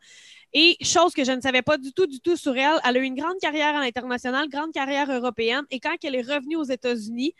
[0.52, 3.00] Et chose que je ne savais pas du tout, du tout sur elle, elle a
[3.00, 5.64] eu une grande carrière à l'international, grande carrière européenne.
[5.70, 7.34] Et quand elle est revenue aux États-Unis,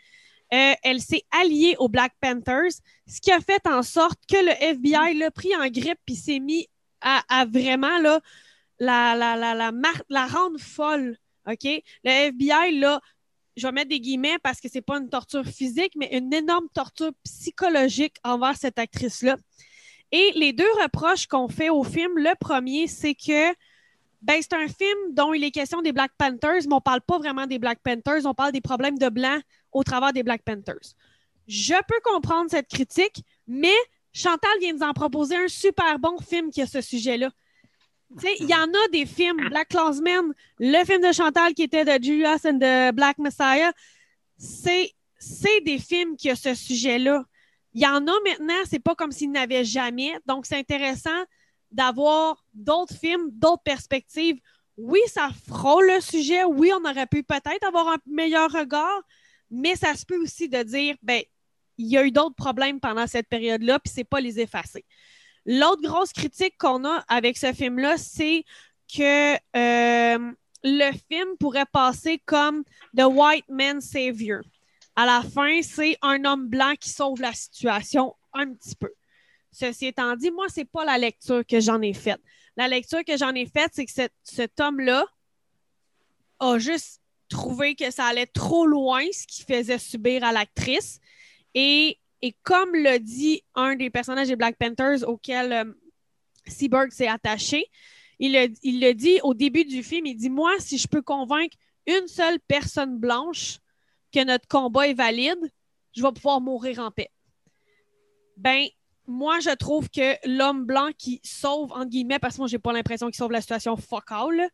[0.49, 2.73] elle s'est alliée aux Black Panthers,
[3.07, 6.39] ce qui a fait en sorte que le FBI l'a pris en grippe et s'est
[6.39, 6.67] mis
[7.01, 8.19] à, vraiment la,
[9.15, 9.71] la, la, la,
[10.09, 11.17] la rendre folle.
[11.47, 11.83] OK?
[12.03, 13.01] Le FBI, là,
[13.55, 16.67] je vais mettre des guillemets parce que c'est pas une torture physique, mais une énorme
[16.73, 19.35] torture psychologique envers cette actrice-là.
[20.11, 23.53] Et les deux reproches qu'on fait au film, le premier, c'est que
[24.21, 27.17] ben, c'est un film dont il est question des Black Panthers, mais on parle pas
[27.17, 29.39] vraiment des Black Panthers, on parle des problèmes de blanc
[29.71, 30.95] au travers des Black Panthers.
[31.47, 33.75] Je peux comprendre cette critique, mais
[34.13, 37.29] Chantal vient de nous en proposer un super bon film qui a ce sujet-là.
[38.09, 42.03] Il y en a des films, Black Clansman, le film de Chantal qui était de
[42.03, 43.73] Julius and the Black Messiah,
[44.37, 44.93] c'est
[45.65, 47.25] des films qui ont ce sujet-là.
[47.73, 50.13] Il y en a maintenant, c'est pas comme s'il n'avait jamais.
[50.25, 51.23] Donc, c'est intéressant
[51.69, 54.39] d'avoir d'autres films, d'autres perspectives.
[54.77, 56.43] Oui, ça frôle le sujet.
[56.45, 59.01] Oui, on aurait pu peut-être avoir un meilleur regard,
[59.51, 61.21] mais ça se peut aussi de dire, ben,
[61.77, 64.85] il y a eu d'autres problèmes pendant cette période-là, puis c'est pas les effacer.
[65.47, 68.43] L'autre grosse critique qu'on a avec ce film-là, c'est
[68.93, 70.31] que euh,
[70.63, 72.63] le film pourrait passer comme
[72.95, 74.41] The White Man Savior.
[74.95, 78.91] À la fin, c'est un homme blanc qui sauve la situation un petit peu.
[79.51, 82.21] Ceci étant dit, moi, c'est pas la lecture que j'en ai faite.
[82.57, 85.05] La lecture que j'en ai faite, c'est que cet homme-là
[86.39, 90.99] a juste trouvé que ça allait trop loin ce qu'il faisait subir à l'actrice.
[91.53, 91.99] Et,
[92.43, 95.73] comme le dit un des personnages des Black Panthers auquel euh,
[96.47, 97.65] s'est attaché,
[98.19, 102.07] il le, dit au début du film, il dit, moi, si je peux convaincre une
[102.07, 103.59] seule personne blanche
[104.11, 105.51] que notre combat est valide,
[105.95, 107.09] je vais pouvoir mourir en paix.
[108.37, 108.67] Ben,
[109.05, 112.73] moi, je trouve que l'homme blanc qui sauve, entre guillemets, parce que moi, j'ai pas
[112.73, 114.49] l'impression qu'il sauve la situation fuck all,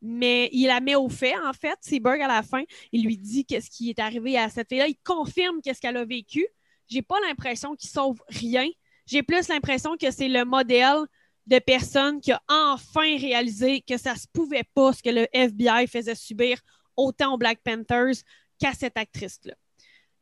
[0.00, 1.76] mais il la met au fait, en fait.
[1.80, 4.88] Seaberg, à la fin, il lui dit qu'est-ce qui est arrivé à cette fille-là.
[4.88, 6.46] Il confirme qu'est-ce qu'elle a vécu.
[6.88, 8.68] J'ai pas l'impression qu'il sauve rien.
[9.06, 11.04] J'ai plus l'impression que c'est le modèle
[11.46, 15.86] de personne qui a enfin réalisé que ça se pouvait pas ce que le FBI
[15.86, 16.58] faisait subir
[16.96, 18.16] autant aux Black Panthers
[18.58, 19.54] qu'à cette actrice-là.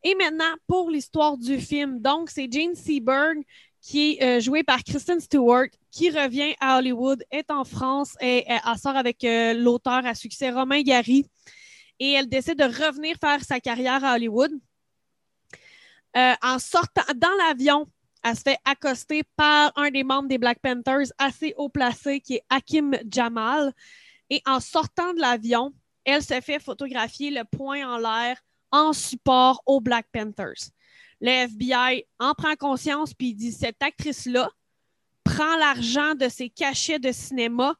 [0.04, 2.00] Et maintenant, pour l'histoire du film.
[2.00, 3.42] Donc, c'est Jane Seberg
[3.86, 8.44] qui est euh, jouée par Kristen Stewart, qui revient à Hollywood, est en France et
[8.48, 11.24] elle, sort avec euh, l'auteur à succès Romain Gary.
[12.00, 14.50] Et elle décide de revenir faire sa carrière à Hollywood.
[16.16, 17.86] Euh, en sortant dans l'avion,
[18.22, 22.36] elle se fait accoster par un des membres des Black Panthers assez haut placé, qui
[22.36, 23.72] est Hakim Jamal.
[24.30, 25.72] Et en sortant de l'avion,
[26.04, 28.40] elle se fait photographier le poing en l'air
[28.72, 30.70] en support aux Black Panthers.
[31.20, 34.50] Le FBI en prend conscience puis dit cette actrice-là
[35.24, 37.74] prend l'argent de ses cachets de cinéma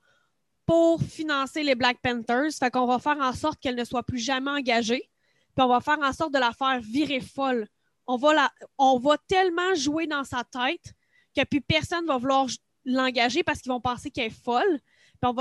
[0.64, 2.53] pour financer les Black Panthers.
[2.59, 5.11] Fait qu'on va faire en sorte qu'elle ne soit plus jamais engagée.
[5.55, 7.66] Puis on va faire en sorte de la faire virer folle.
[8.07, 10.95] On va, tellement jouer dans sa tête
[11.37, 12.47] que plus personne ne va vouloir
[12.85, 14.81] l'engager parce qu'ils vont penser qu'elle est folle.
[15.21, 15.33] Puis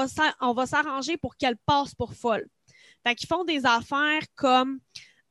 [0.41, 2.47] on va s'arranger pour qu'elle passe pour folle.
[3.05, 4.79] Fait qu'ils font des affaires comme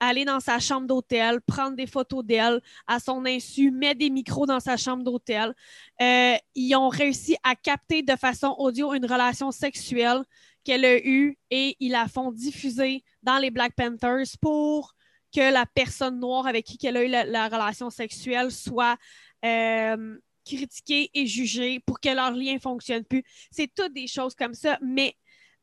[0.00, 4.46] aller dans sa chambre d'hôtel, prendre des photos d'elle à son insu, mettre des micros
[4.46, 5.54] dans sa chambre d'hôtel.
[6.00, 10.22] Euh, ils ont réussi à capter de façon audio une relation sexuelle
[10.62, 14.94] qu'elle a eue et ils la font diffuser dans les Black Panthers pour
[15.34, 18.96] que la personne noire avec qui elle a eu la, relation sexuelle soit
[19.44, 23.24] euh, critiquée et jugée pour que leur lien ne fonctionne plus.
[23.50, 25.16] C'est toutes des choses comme ça, mais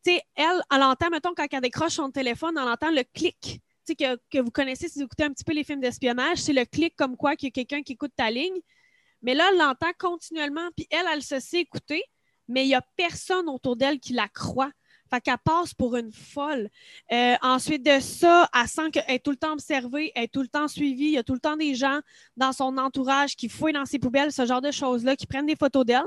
[0.04, 3.62] tu sais, elle, elle entend, mettons, quand elle décroche son téléphone, elle entend le clic
[3.96, 6.66] que, que, vous connaissez si vous écoutez un petit peu les films d'espionnage, c'est le
[6.66, 8.60] clic comme quoi qu'il y a quelqu'un qui écoute ta ligne.
[9.22, 12.04] Mais là, elle l'entend continuellement, puis elle, elle se sait écouter,
[12.48, 14.72] mais il n'y a personne autour d'elle qui la croit.
[15.12, 16.70] Fait qu'elle passe pour une folle.
[17.12, 20.42] Euh, ensuite de ça, elle sent qu'elle est tout le temps observée, elle est tout
[20.42, 21.06] le temps suivie.
[21.06, 22.00] Il y a tout le temps des gens
[22.38, 25.56] dans son entourage qui fouillent dans ses poubelles, ce genre de choses-là, qui prennent des
[25.56, 26.06] photos d'elle.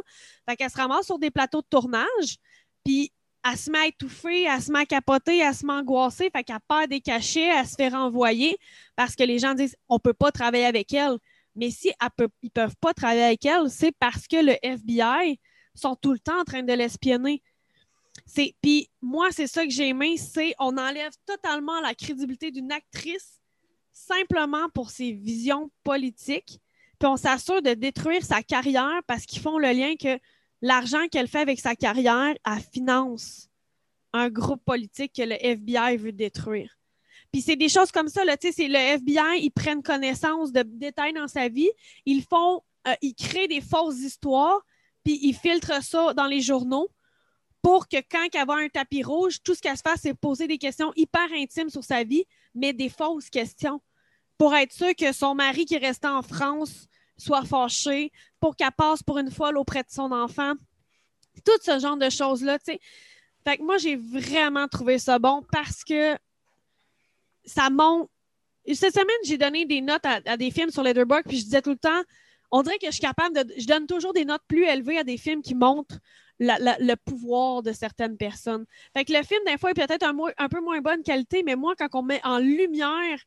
[0.49, 2.39] Fait qu'elle se ramasse sur des plateaux de tournage.
[2.85, 3.13] Puis
[3.45, 6.31] elle se met à étouffer, elle se met à capoter, elle se met à angoisser,
[6.35, 8.57] fait qu'elle perd des cachets, elle se fait renvoyer
[8.97, 11.19] parce que les gens disent on peut pas travailler avec elle.
[11.55, 15.39] Mais si elle ils peuvent pas travailler avec elle, c'est parce que le FBI
[15.75, 17.43] sont tout le temps en train de l'espionner.
[18.27, 22.73] C'est puis moi c'est ça que j'ai aimé, c'est on enlève totalement la crédibilité d'une
[22.73, 23.41] actrice
[23.93, 26.61] simplement pour ses visions politiques,
[26.99, 30.19] puis on s'assure de détruire sa carrière parce qu'ils font le lien que
[30.63, 33.49] l'argent qu'elle fait avec sa carrière, elle finance
[34.13, 36.79] un groupe politique que le FBI veut détruire.
[37.33, 40.63] Puis c'est des choses comme ça, tu sais, c'est le FBI, ils prennent connaissance de
[40.63, 41.71] détails dans sa vie,
[42.07, 44.61] ils font, euh, ils créent des fausses histoires,
[45.03, 46.89] puis ils filtrent ça dans les journaux
[47.65, 50.47] pour que quand elle va un tapis rouge, tout ce qu'elle se fait, c'est poser
[50.47, 53.81] des questions hyper intimes sur sa vie, mais des fausses questions,
[54.37, 58.71] pour être sûr que son mari qui est resté en France soit fâché, pour qu'elle
[58.77, 60.53] passe pour une folle auprès de son enfant.
[61.43, 62.81] Tout ce genre de choses-là, tu sais.
[63.45, 66.19] Fait que moi, j'ai vraiment trouvé ça bon parce que
[67.47, 68.11] ça montre.
[68.75, 71.63] Cette semaine, j'ai donné des notes à, à des films sur Letterboxd, puis je disais
[71.63, 72.03] tout le temps,
[72.57, 73.53] on dirait que je suis capable de.
[73.59, 75.99] Je donne toujours des notes plus élevées à des films qui montrent
[76.39, 78.65] le pouvoir de certaines personnes.
[78.97, 81.57] Fait que le film, des fois, est peut-être un, un peu moins bonne qualité, mais
[81.57, 83.19] moi, quand on met en lumière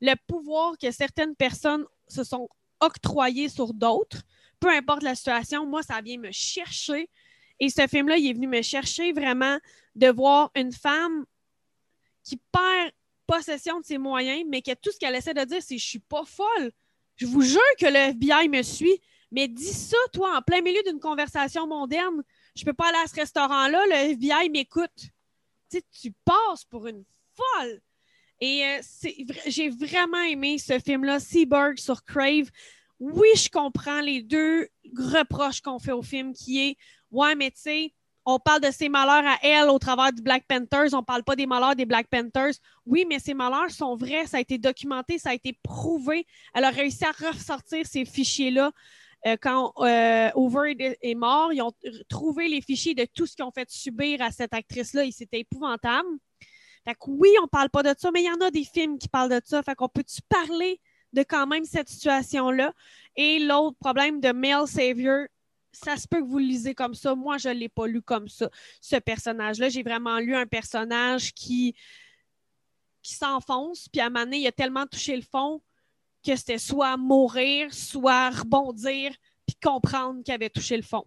[0.00, 2.48] le pouvoir que certaines personnes se sont
[2.80, 4.22] octroyées sur d'autres,
[4.60, 7.10] peu importe la situation, moi, ça vient me chercher.
[7.58, 9.58] Et ce film-là, il est venu me chercher vraiment
[9.94, 11.26] de voir une femme
[12.24, 12.92] qui perd
[13.26, 15.98] possession de ses moyens, mais que tout ce qu'elle essaie de dire, c'est je suis
[15.98, 16.72] pas folle.
[17.20, 18.98] Je vous jure que le FBI me suit.
[19.30, 22.22] Mais dis ça, toi, en plein milieu d'une conversation mondaine.
[22.56, 24.90] Je peux pas aller à ce restaurant-là, le FBI m'écoute.
[24.96, 27.04] Tu sais, tu passes pour une
[27.34, 27.80] folle.
[28.40, 28.80] Et euh,
[29.46, 32.50] j'ai vraiment aimé ce film-là, Seaberg sur Crave.
[32.98, 36.76] Oui, je comprends les deux reproches qu'on fait au film, qui est
[37.10, 37.94] Ouais, mais tu sais,
[38.34, 41.36] on parle de ses malheurs à elle au travers du Black Panthers, on parle pas
[41.36, 42.54] des malheurs des Black Panthers.
[42.86, 46.26] Oui, mais ces malheurs sont vrais, ça a été documenté, ça a été prouvé.
[46.54, 48.72] Elle a réussi à ressortir ces fichiers-là.
[49.26, 51.72] Euh, quand euh, Over est- mort, ils ont
[52.08, 55.40] trouvé les fichiers de tout ce qu'ils ont fait subir à cette actrice-là et c'était
[55.40, 56.08] épouvantable.
[56.86, 58.98] Fait que oui, on parle pas de ça, mais il y en a des films
[58.98, 59.62] qui parlent de ça.
[59.62, 60.80] Fait qu'on peut-tu parler
[61.12, 62.72] de quand même cette situation-là?
[63.16, 65.26] Et l'autre problème de male savior,
[65.72, 67.14] ça se peut que vous le lisez comme ça.
[67.14, 69.68] Moi, je ne l'ai pas lu comme ça, ce personnage-là.
[69.68, 71.74] J'ai vraiment lu un personnage qui,
[73.02, 75.62] qui s'enfonce, puis à un moment donné, il a tellement touché le fond
[76.24, 79.12] que c'était soit mourir, soit rebondir,
[79.46, 81.04] puis comprendre qu'il avait touché le fond.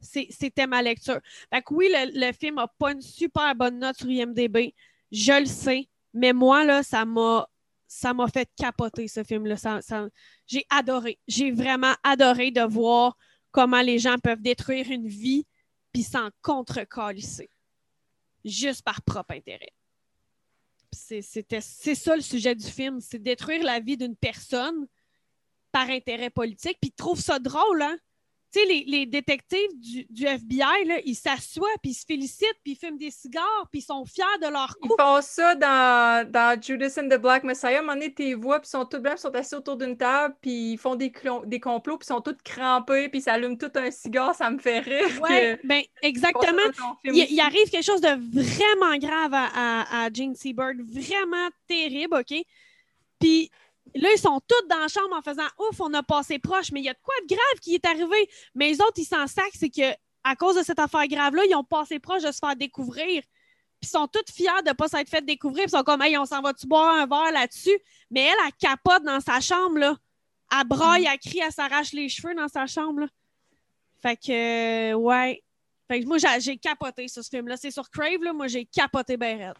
[0.00, 1.20] C'était ma lecture.
[1.52, 4.74] Fait que oui, le, film n'a pas une super bonne note sur IMDB.
[5.10, 7.48] Je le sais, mais moi, là, ça m'a
[7.88, 9.56] ça m'a fait capoter ce film-là.
[9.56, 10.08] Ça-
[10.46, 11.18] j'ai adoré.
[11.28, 13.16] J'ai vraiment adoré de voir
[13.56, 15.46] comment les gens peuvent détruire une vie
[15.90, 17.48] puis s'en contre-calisser.
[18.44, 19.72] Juste par propre intérêt.
[20.92, 24.86] C'est ça le sujet du film, c'est détruire la vie d'une personne
[25.72, 26.76] par intérêt politique.
[26.82, 27.96] Puis ils trouvent ça drôle, hein?
[28.56, 32.56] Tu sais, les, les détectives du, du FBI, là, ils s'assoient, puis ils se félicitent,
[32.64, 34.96] puis ils fument des cigares, puis ils sont fiers de leur Ils coup.
[34.98, 37.76] font ça dans, dans Judas and the Black Messiah.
[37.76, 39.76] À un moment donné, tes voix, puis ils sont tous blancs, ils sont assis autour
[39.76, 41.10] d'une table, puis ils font des,
[41.60, 44.34] complots, puis ils sont tous crampés, puis ils s'allument tout un cigare.
[44.34, 45.20] Ça me fait rire.
[45.20, 46.62] Que- ben ils exactement.
[47.04, 52.34] Il, arrive quelque chose de vraiment grave à, à, à Gene Seabird, vraiment terrible, OK?
[53.18, 53.50] Puis
[53.94, 56.80] là, ils sont tous dans la chambre en faisant Ouf, on a passé proche, mais
[56.80, 58.28] il y a de quoi de grave qui est arrivé.
[58.54, 59.94] Mais les autres, ils s'en sacent, c'est que
[60.24, 63.22] à cause de cette affaire grave-là, ils ont passé proche de se faire découvrir.
[63.80, 65.64] Puis ils sont tous fiers de ne pas s'être fait découvrir.
[65.64, 67.78] Puis ils sont comme Hey, on s'en va-tu boire un verre là-dessus?
[68.10, 69.96] Mais elle, elle capote dans sa chambre, là.
[70.52, 73.06] Elle braille, elle crie, elle s'arrache les cheveux dans sa chambre, là.
[74.02, 75.42] Fait que, euh, ouais.
[75.88, 77.56] Fait que moi, j'ai j'ai capoté sur ce film-là.
[77.56, 78.32] C'est sur Crave, là.
[78.32, 79.54] Moi, j'ai capoté ben raide.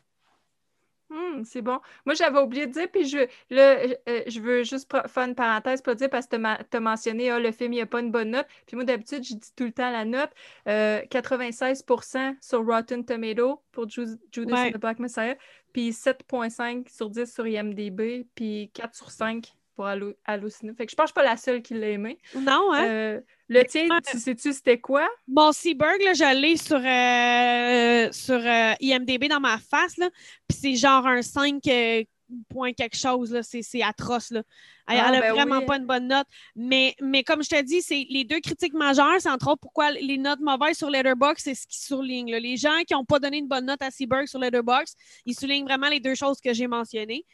[1.09, 1.79] Hum, c'est bon.
[2.05, 3.19] Moi, j'avais oublié de dire, puis je,
[3.51, 3.77] là,
[4.09, 7.39] euh, je veux juste faire une parenthèse pour dire, parce que tu as, mentionné, ah,
[7.39, 8.47] le film, il n'y a pas une bonne note.
[8.67, 10.31] Puis moi, d'habitude, je dis tout le temps la note.
[10.69, 14.69] Euh, 96% sur Rotten Tomato pour Ju- Judas Ouais.
[14.69, 15.37] and the Black Messiah,
[15.73, 20.73] puis 7.5 sur 10 sur IMDb, puis 4 sur 5 pour Hallo- Halluciné.
[20.75, 22.19] Fait que je pense que je suis pas la seule qui l'a aimé.
[22.35, 22.89] Non, hein?
[22.89, 25.07] Euh, le tien, tu sais-tu c'était quoi?
[25.29, 30.11] Mon Seaberg, là, je l'ai sur, euh, sur euh, IMDB dans ma face, là.
[30.49, 32.03] Puis c'est genre un 5 euh,
[32.49, 33.43] point quelque chose, là.
[33.43, 34.43] C'est c'est atroce, là.
[34.89, 35.67] Elle, Ah, elle a ben vraiment oui.
[35.67, 36.27] pas une bonne note.
[36.55, 39.91] Mais, mais comme je te dis, c'est les deux critiques majeures, c'est entre autres pourquoi
[39.93, 42.31] les notes mauvaises sur Letterboxd, c'est ce qui souligne.
[42.31, 42.39] là.
[42.39, 45.65] Les gens qui n'ont pas donné une bonne note à Seaberg sur Letterboxd, ils soulignent
[45.65, 47.25] vraiment les deux choses que j'ai mentionnées.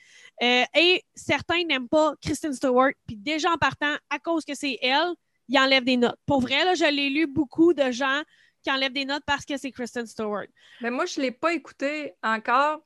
[0.42, 2.92] Euh, et certains n'aiment pas Kristen Stewart.
[3.06, 5.12] Puis déjà en partant, à cause que c'est elle,
[5.48, 6.16] ils enlèvent des notes.
[6.26, 8.22] Pour vrai, là, je l'ai lu beaucoup de gens
[8.62, 10.46] qui enlèvent des notes parce que c'est Kristen Stewart.
[10.80, 12.80] Mais moi, je ne l'ai pas écouté encore.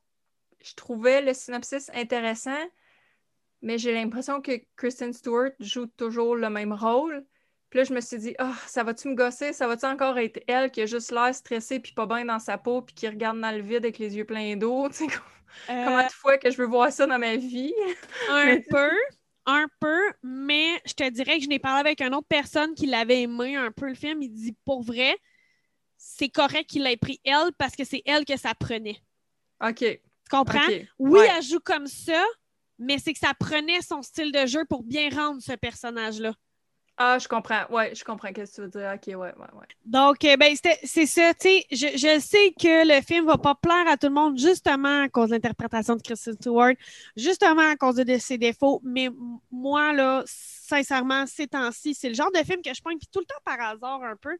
[0.65, 2.59] Je trouvais le synopsis intéressant,
[3.63, 7.25] mais j'ai l'impression que Kristen Stewart joue toujours le même rôle.
[7.71, 9.53] Puis là, je me suis dit, ah, ça va-tu me gosser?
[9.53, 12.59] Ça va-tu encore être elle qui a juste l'air stressée puis pas bien dans sa
[12.59, 14.89] peau puis qui regarde dans le vide avec les yeux pleins d'eau?
[14.91, 15.17] Tu sais,
[15.71, 17.73] Euh, Combien de fois que je veux voir ça dans ma vie?
[18.31, 18.91] un Mais- peu,
[19.47, 22.87] un peu, mais je te dirais que je n'ai parlé avec une autre personne qui
[22.87, 24.21] l'avait aimé un peu le film.
[24.23, 25.17] Il dit pour vrai,
[25.97, 29.01] c'est correct qu'il ait pris elle parce que c'est elle que ça prenait.
[29.61, 29.85] OK.
[30.31, 30.69] Tu comprends?
[30.99, 31.29] Oui, Ouais.
[31.37, 32.23] elle joue comme ça,
[32.79, 36.35] mais c'est que ça prenait son style de jeu pour bien rendre ce personnage-là.
[36.99, 37.67] Ah, je comprends.
[37.71, 38.93] Ouais, je comprends ce que tu veux dire.
[38.95, 39.67] OK, ouais, ouais, ouais.
[39.85, 41.35] Donc, euh, ben, c'est ça.
[41.35, 44.39] Tu sais, je, je sais que le film va pas plaire à tout le monde,
[44.39, 46.73] justement à cause de l'interprétation de Kristen Stewart,
[47.15, 48.81] justement à cause de, de ses défauts.
[48.83, 49.11] Mais
[49.51, 53.27] moi, là, sincèrement, ces temps-ci, c'est le genre de film que je prends, tout le
[53.27, 54.37] temps par hasard un peu.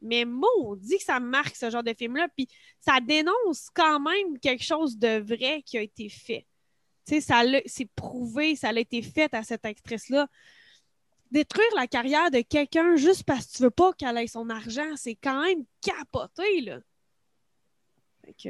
[0.00, 2.28] Mais maudit que ça marque, ce genre de film-là.
[2.36, 2.48] Puis
[2.80, 6.46] ça dénonce quand même quelque chose de vrai qui a été fait.
[7.06, 10.28] Tu sais, c'est prouvé, ça a été fait à cette actrice-là
[11.30, 14.96] détruire la carrière de quelqu'un juste parce que tu veux pas qu'elle ait son argent,
[14.96, 16.78] c'est quand même capoté, là.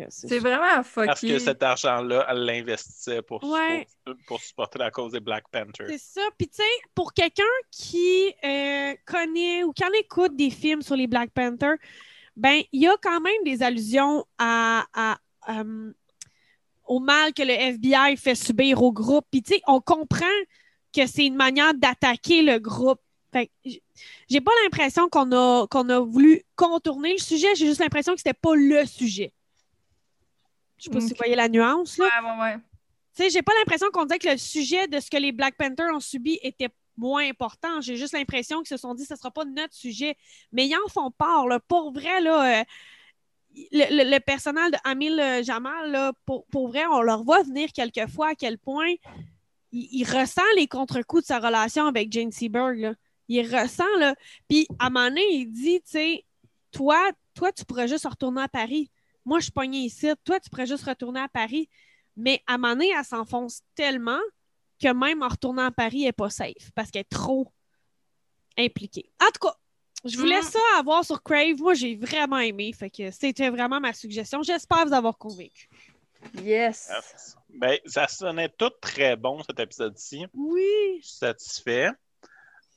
[0.09, 1.07] C'est vraiment fucké.
[1.07, 3.87] Parce que cet argent-là, elle l'investissait pour, Ouais.
[4.05, 5.87] pour, pour supporter la cause des Black Panthers.
[5.89, 6.23] C'est ça.
[6.39, 10.97] Puis, tu sais, pour quelqu'un qui euh, connaît ou qui en écoute des films sur
[10.97, 11.77] les Black Panthers,
[12.37, 15.19] ben, il y a quand même des allusions à, à,
[15.49, 15.93] euh,
[16.87, 19.25] au mal que le FBI fait subir au groupe.
[19.31, 20.25] Puis, tu sais, on comprend
[20.95, 23.01] que c'est une manière d'attaquer le groupe.
[23.33, 23.51] Fait
[24.29, 28.21] j'ai pas l'impression qu'on a, qu'on a voulu contourner le sujet, j'ai juste l'impression que
[28.21, 29.33] c'était pas le sujet.
[30.79, 32.05] Je sais pas si vous voyez la nuance, là.
[32.23, 32.57] Ouais, ouais, ouais.
[33.17, 35.57] Tu sais, j'ai pas l'impression qu'on disait que le sujet de ce que les Black
[35.57, 36.69] Panthers ont subi était
[36.99, 37.81] moins important.
[37.81, 40.17] J'ai juste l'impression qu'ils se sont dit que ce sera pas notre sujet.
[40.53, 41.59] Mais ils en font part, là.
[41.61, 42.65] Pour vrai, là, euh,
[43.73, 47.43] le, le- le personnage de Amil euh, Jamal, là, pour, pour vrai, on leur voit
[47.43, 48.89] venir quelquefois à quel point
[49.73, 52.95] il, il ressent les contre-coups de sa relation avec Jane Seberg, là.
[53.29, 54.15] Il ressent, là.
[54.49, 56.25] Puis, à un moment donné, il dit, tu sais,
[56.71, 58.91] toi, toi, tu pourrais juste retourner à Paris.
[59.27, 60.09] Moi, je suis pognée ici.
[60.25, 61.69] Toi, tu pourrais juste retourner à Paris.
[62.17, 64.21] Mais à un moment donné, elle s'enfonce tellement
[64.83, 67.53] que même en retournant à Paris, elle n'est pas safe parce qu'elle est trop
[68.57, 69.11] impliquée.
[69.21, 69.55] En tout cas,
[70.05, 70.45] je voulais Mm.
[70.45, 71.57] ça avoir sur Crave.
[71.59, 72.73] Moi, j'ai vraiment aimé.
[72.73, 74.43] Fait que c'était vraiment ma suggestion.
[74.43, 75.69] J'espère vous avoir convaincu.
[76.43, 76.91] Yes.
[77.51, 80.25] Ben, ça sonnait tout très bon, cet épisode-ci.
[80.33, 80.99] Oui.
[81.03, 81.91] Je suis satisfait.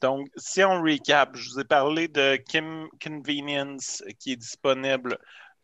[0.01, 5.17] Donc, si on recap, je vous ai parlé de Kim Convenience qui est disponible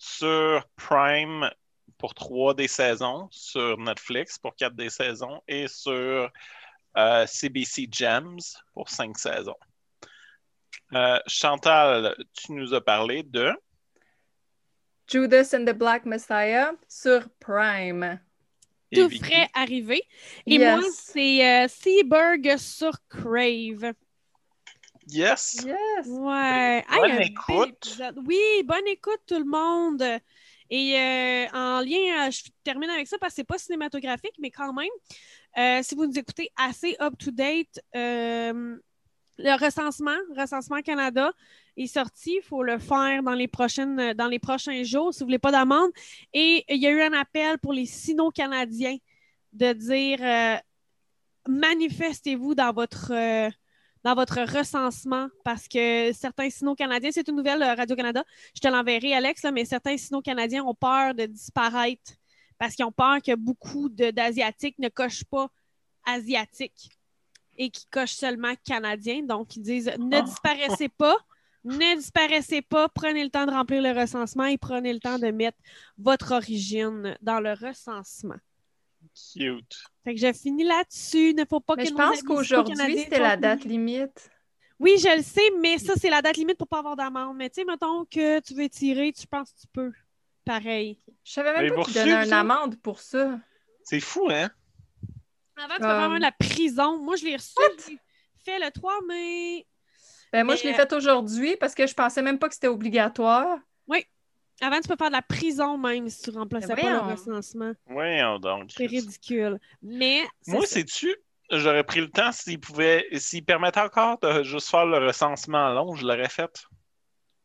[0.05, 1.49] sur Prime
[1.97, 6.29] pour trois des saisons, sur Netflix pour quatre des saisons et sur
[6.97, 8.39] euh, CBC Gems
[8.73, 9.55] pour cinq saisons.
[10.93, 13.51] Euh, Chantal, tu nous as parlé de
[15.07, 18.19] Judas and the Black Messiah sur Prime.
[18.93, 20.03] Tout frais arrivé.
[20.45, 20.79] Et Yes.
[20.79, 23.93] moi, c'est euh, Seaburg sur Crave.
[25.07, 25.63] Yes.
[25.65, 26.07] Yes.
[26.07, 26.83] Ouais.
[26.89, 28.01] Bonne écoute.
[28.25, 30.03] Oui, bonne écoute tout le monde.
[30.69, 34.49] Et euh, en lien, euh, je termine avec ça parce que c'est pas cinématographique, mais
[34.49, 34.87] quand même,
[35.57, 38.75] euh, si vous nous écoutez assez up-to-date, euh,
[39.37, 41.31] le recensement, recensement Canada
[41.77, 42.37] est sorti.
[42.37, 45.51] Il faut le faire dans les, prochaines, dans les prochains jours si vous voulez pas
[45.51, 45.91] d'amende.
[46.33, 48.97] Et il y a eu un appel pour les sino-canadiens
[49.53, 50.57] de dire euh,
[51.47, 53.49] manifestez-vous dans votre euh,
[54.05, 59.15] dans votre recensement parce que certains sino-canadiens, c'est une nouvelle euh, Radio-Canada, je te l'enverrai,
[59.15, 62.13] Alex, là, mais certains sino-canadiens ont peur de disparaître
[62.59, 65.49] parce qu'ils ont peur que beaucoup d'Asiatiques ne cochent pas
[66.05, 66.91] asiatique
[67.57, 69.23] et qui cochent seulement canadien.
[69.23, 70.21] Donc, ils disent ne Ah.
[70.21, 71.17] disparaissez pas,
[71.63, 75.31] ne disparaissez pas, prenez le temps de remplir le recensement et prenez le temps de
[75.31, 75.57] mettre
[75.97, 78.37] votre origine dans le recensement.
[79.15, 79.83] Cute.
[80.03, 81.29] Fait que je finis là-dessus.
[81.29, 84.29] Il ne faut pas Mais que je pense qu'aujourd'hui, c'était la date limite.
[84.79, 87.37] Oui, je le sais, mais ça, c'est la date limite pour pas avoir d'amende.
[87.37, 89.91] Mais tu sais, mettons que tu veux tirer, tu penses que tu peux.
[90.43, 90.99] Pareil.
[91.23, 93.39] Je savais Mais même pas vous qu'ils donnaient une amende pour ça.
[93.83, 94.51] C'est fou, hein?
[95.57, 97.01] Avant, tu Comme- vraiment de la prison.
[97.01, 97.53] Moi, je l'ai reçu.
[97.85, 97.99] je l'ai
[98.43, 99.65] fait le 3 mai.
[100.33, 102.53] Ben, moi, Mais, je l'ai euh, fait aujourd'hui parce que je pensais même pas que
[102.55, 103.57] c'était obligatoire.
[104.61, 107.73] Avant, tu peux faire de la prison même si tu remplaçais Mais pas le recensement.
[107.87, 108.71] Voyons donc.
[108.75, 109.59] C'est ridicule.
[109.81, 110.23] Mais.
[110.41, 111.13] c'est Moi, sais-tu,
[111.51, 115.95] j'aurais pris le temps s'ils pouvaient, s'ils permettaient encore de juste faire le recensement long,
[115.95, 116.63] je l'aurais fait.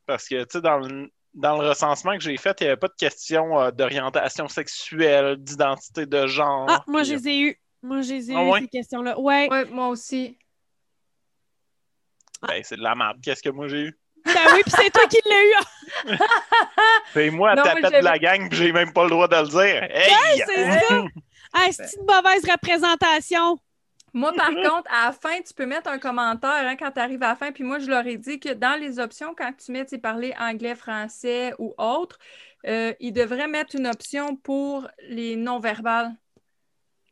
[0.07, 2.77] Parce que, tu sais, dans le, dans le recensement que j'ai fait, il n'y avait
[2.79, 6.67] pas de question euh, d'orientation sexuelle, d'identité de genre.
[6.69, 7.61] Ah, moi, je les ai eues.
[7.83, 8.61] Moi, je les ai Ah eues, ouais?
[8.61, 9.19] ces questions-là.
[9.19, 9.49] Ouais.
[9.51, 10.39] Ouais, moi aussi.
[12.47, 13.19] ben, c'est de la merde.
[13.23, 14.00] Qu'est-ce que moi j'ai eu?
[14.35, 16.17] Ben oui, puis c'est toi qui l'as eu.
[17.13, 19.49] C'est moi, Non, tapette de la gang, puis j'ai même pas le droit de le
[19.49, 19.83] dire.
[19.91, 20.43] Hey!
[20.47, 21.05] c'est ça.
[21.53, 23.59] Ah, c'est une mauvaise représentation.
[24.13, 27.23] Moi, par contre, à la fin, tu peux mettre un commentaire hein, quand tu arrives
[27.23, 27.53] à la fin.
[27.53, 30.75] Puis moi, je leur ai dit que dans les options, quand tu mets parler anglais,
[30.75, 32.19] français ou autre,
[32.67, 36.13] euh, ils devraient mettre une option pour les non-verbales.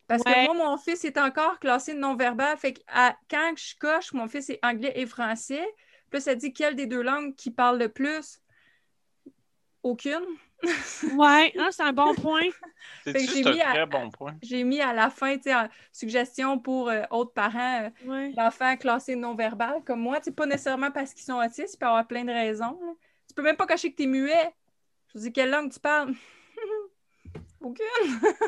[0.09, 0.47] Parce Ouais.
[0.47, 2.57] que moi, mon fils est encore classé non-verbal.
[2.57, 5.67] Fait que à- quand je coche, mon fils est anglais et français.
[6.11, 8.41] Puis là, ça dit quelle des deux langues qui parle le plus?
[9.83, 10.25] Aucune.
[11.17, 12.49] Ouais, hein, c'est un bon point.
[13.05, 14.35] C'est un mis à- très bon point.
[14.43, 15.55] J'ai mis à la fin, tu sais,
[15.93, 18.33] suggestion pour euh, autres parents, euh, Ouais.
[18.37, 20.19] l'enfant classé non-verbal comme moi.
[20.23, 22.77] C'est pas nécessairement parce qu'ils sont autistes, il peut y avoir plein de raisons.
[22.83, 22.93] là.
[23.29, 24.53] Tu peux même pas cacher que tu es muet.
[25.15, 26.13] Je dis quelle langue tu parles?
[27.61, 27.87] Aucune.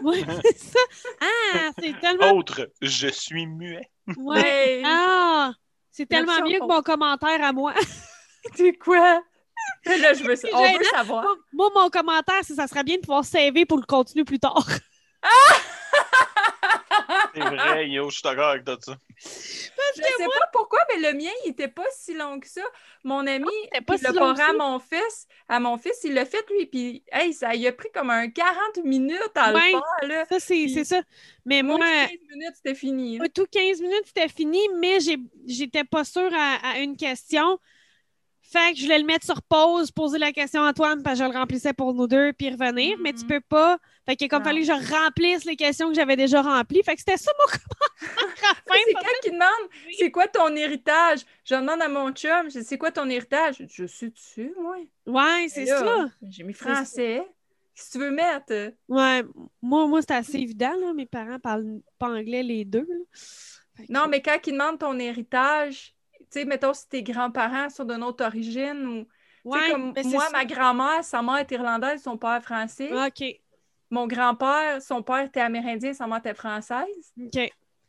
[0.02, 0.78] Ouais, c'est ça.
[1.20, 2.32] Ah, c'est tellement.
[2.32, 3.88] Autre, je suis muet.
[4.16, 4.82] Ouais.
[4.84, 5.52] Ah,
[5.90, 7.74] c'est tellement mieux que mon commentaire à moi.
[8.54, 9.22] C'est quoi?
[9.84, 11.22] Là, je veux, on veut savoir.
[11.22, 14.38] Moi, moi, mon commentaire, c'est ça serait bien de pouvoir saver pour le continuer plus
[14.38, 14.66] tard.
[17.34, 18.96] C'est vrai, yo, je suis d'accord avec toi, ça.
[19.18, 22.62] Je sais pas pourquoi, mais le mien, il était pas si long que ça.
[23.04, 23.46] Mon ami,
[23.86, 27.02] pas puis si parent à mon fils, à mon fils, il l'a fait lui, puis
[27.12, 29.60] hey, ça il a pris comme un 40 minutes à Ouais.
[29.72, 30.24] le faire, là.
[30.28, 31.02] Ça, c'est c'est ça.
[31.44, 33.18] Mais Moi, moi, 15 minutes, c'était fini.
[33.18, 33.28] là.
[33.28, 37.58] tout 15 minutes, c'était fini, mais j'ai- j'étais pas sûre à, à une question.
[38.42, 41.24] Fait que je voulais le mettre sur pause, poser la question à Antoine, parce que
[41.24, 42.96] je le remplissais pour nous deux, puis revenir.
[42.98, 43.28] Mais tu Mhm.
[43.28, 43.78] peux pas.
[44.10, 46.82] Fait qu'il a comme fallu que je remplisse les questions que j'avais déjà remplies.
[46.82, 48.82] Fait que c'était ça mon commentaire.
[48.84, 49.70] C'est quand qui demande?
[49.96, 51.20] C'est quoi ton héritage?
[51.44, 53.64] Je demande à mon chum, je dis, c'est quoi ton héritage?
[53.68, 54.78] Je suis dessus, moi?
[55.06, 56.10] Ouais, c'est ça.
[56.22, 57.22] J'ai mis français.
[57.72, 58.74] Que tu veux mettre?
[58.88, 59.22] Ouais,
[59.62, 60.74] moi, moi c'est assez évident.
[60.80, 60.92] Là.
[60.92, 62.88] Mes parents parlent pas anglais les deux.
[62.88, 63.84] là.
[63.88, 68.02] Non, mais quand ils demandent ton héritage, tu sais, mettons si tes grands-parents sont d'une
[68.02, 69.06] autre origine ou.
[69.48, 70.30] Ouais, comme c'est moi, ça.
[70.32, 72.90] ma grand-mère, sa mère est irlandaise, son père français.
[72.92, 73.40] OK.
[73.90, 76.86] Mon grand-père, son père était amérindien, sa mère était française.
[77.20, 77.32] OK.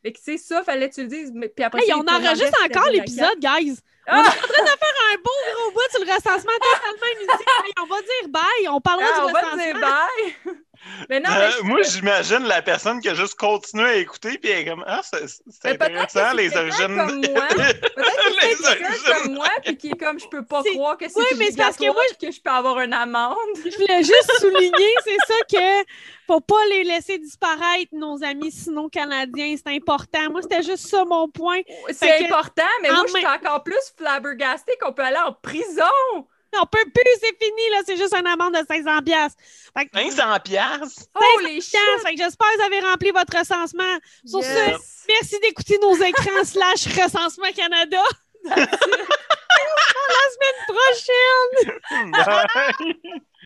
[0.03, 1.31] Fait que, tu sais, ça, fallait que tu le dises.
[1.31, 3.77] Mais, puis après, Hey, ça, on enregistre encore l'épisode, guys.
[4.07, 4.15] On Ah!
[4.15, 7.73] est en train de faire un beau gros bout sur le recensement totalement inutile.
[7.79, 8.67] On va dire bye.
[8.69, 9.63] On parlera Ah, du on va recensement.
[9.63, 10.55] dire bye!
[11.09, 14.37] mais non, mais Euh, je- moi, j'imagine la personne qui a juste continué à écouter,
[14.37, 16.97] puis elle est comme Ah, c'est intéressant, c'est les quelqu'un origines.
[16.97, 17.47] comme moi.
[17.95, 21.07] Peut-être que Les c'est comme moi, puis qui est comme je peux pas croire que
[21.07, 23.37] c'est Oui, mais c'est parce que moi, puis que je peux avoir une amende.
[23.63, 25.89] Je voulais juste souligner, c'est ça que
[26.27, 29.55] faut pas les laisser disparaître, nos amis sino-canadiens.
[29.57, 30.29] C'est important.
[30.31, 31.59] Moi, c'était juste ça mon point.
[31.89, 35.17] C'est que- important, mais en moi, je suis main- encore plus flabbergastée qu'on peut aller
[35.17, 36.27] en prison.
[36.59, 37.77] On peut plus, c'est fini, là.
[37.85, 39.41] C'est juste une amende de 500 piastres.
[39.77, 41.03] Fait que 500 piastres?
[41.15, 43.97] Oh, les Tiens, fait que j'espère que vous avez rempli votre recensement.
[44.25, 44.47] Sur Yes.
[44.49, 48.01] ce, merci d'écouter nos écrans slash recensement Canada.
[48.49, 48.55] À
[50.09, 52.11] la semaine prochaine!
[53.01, 53.21] Bye.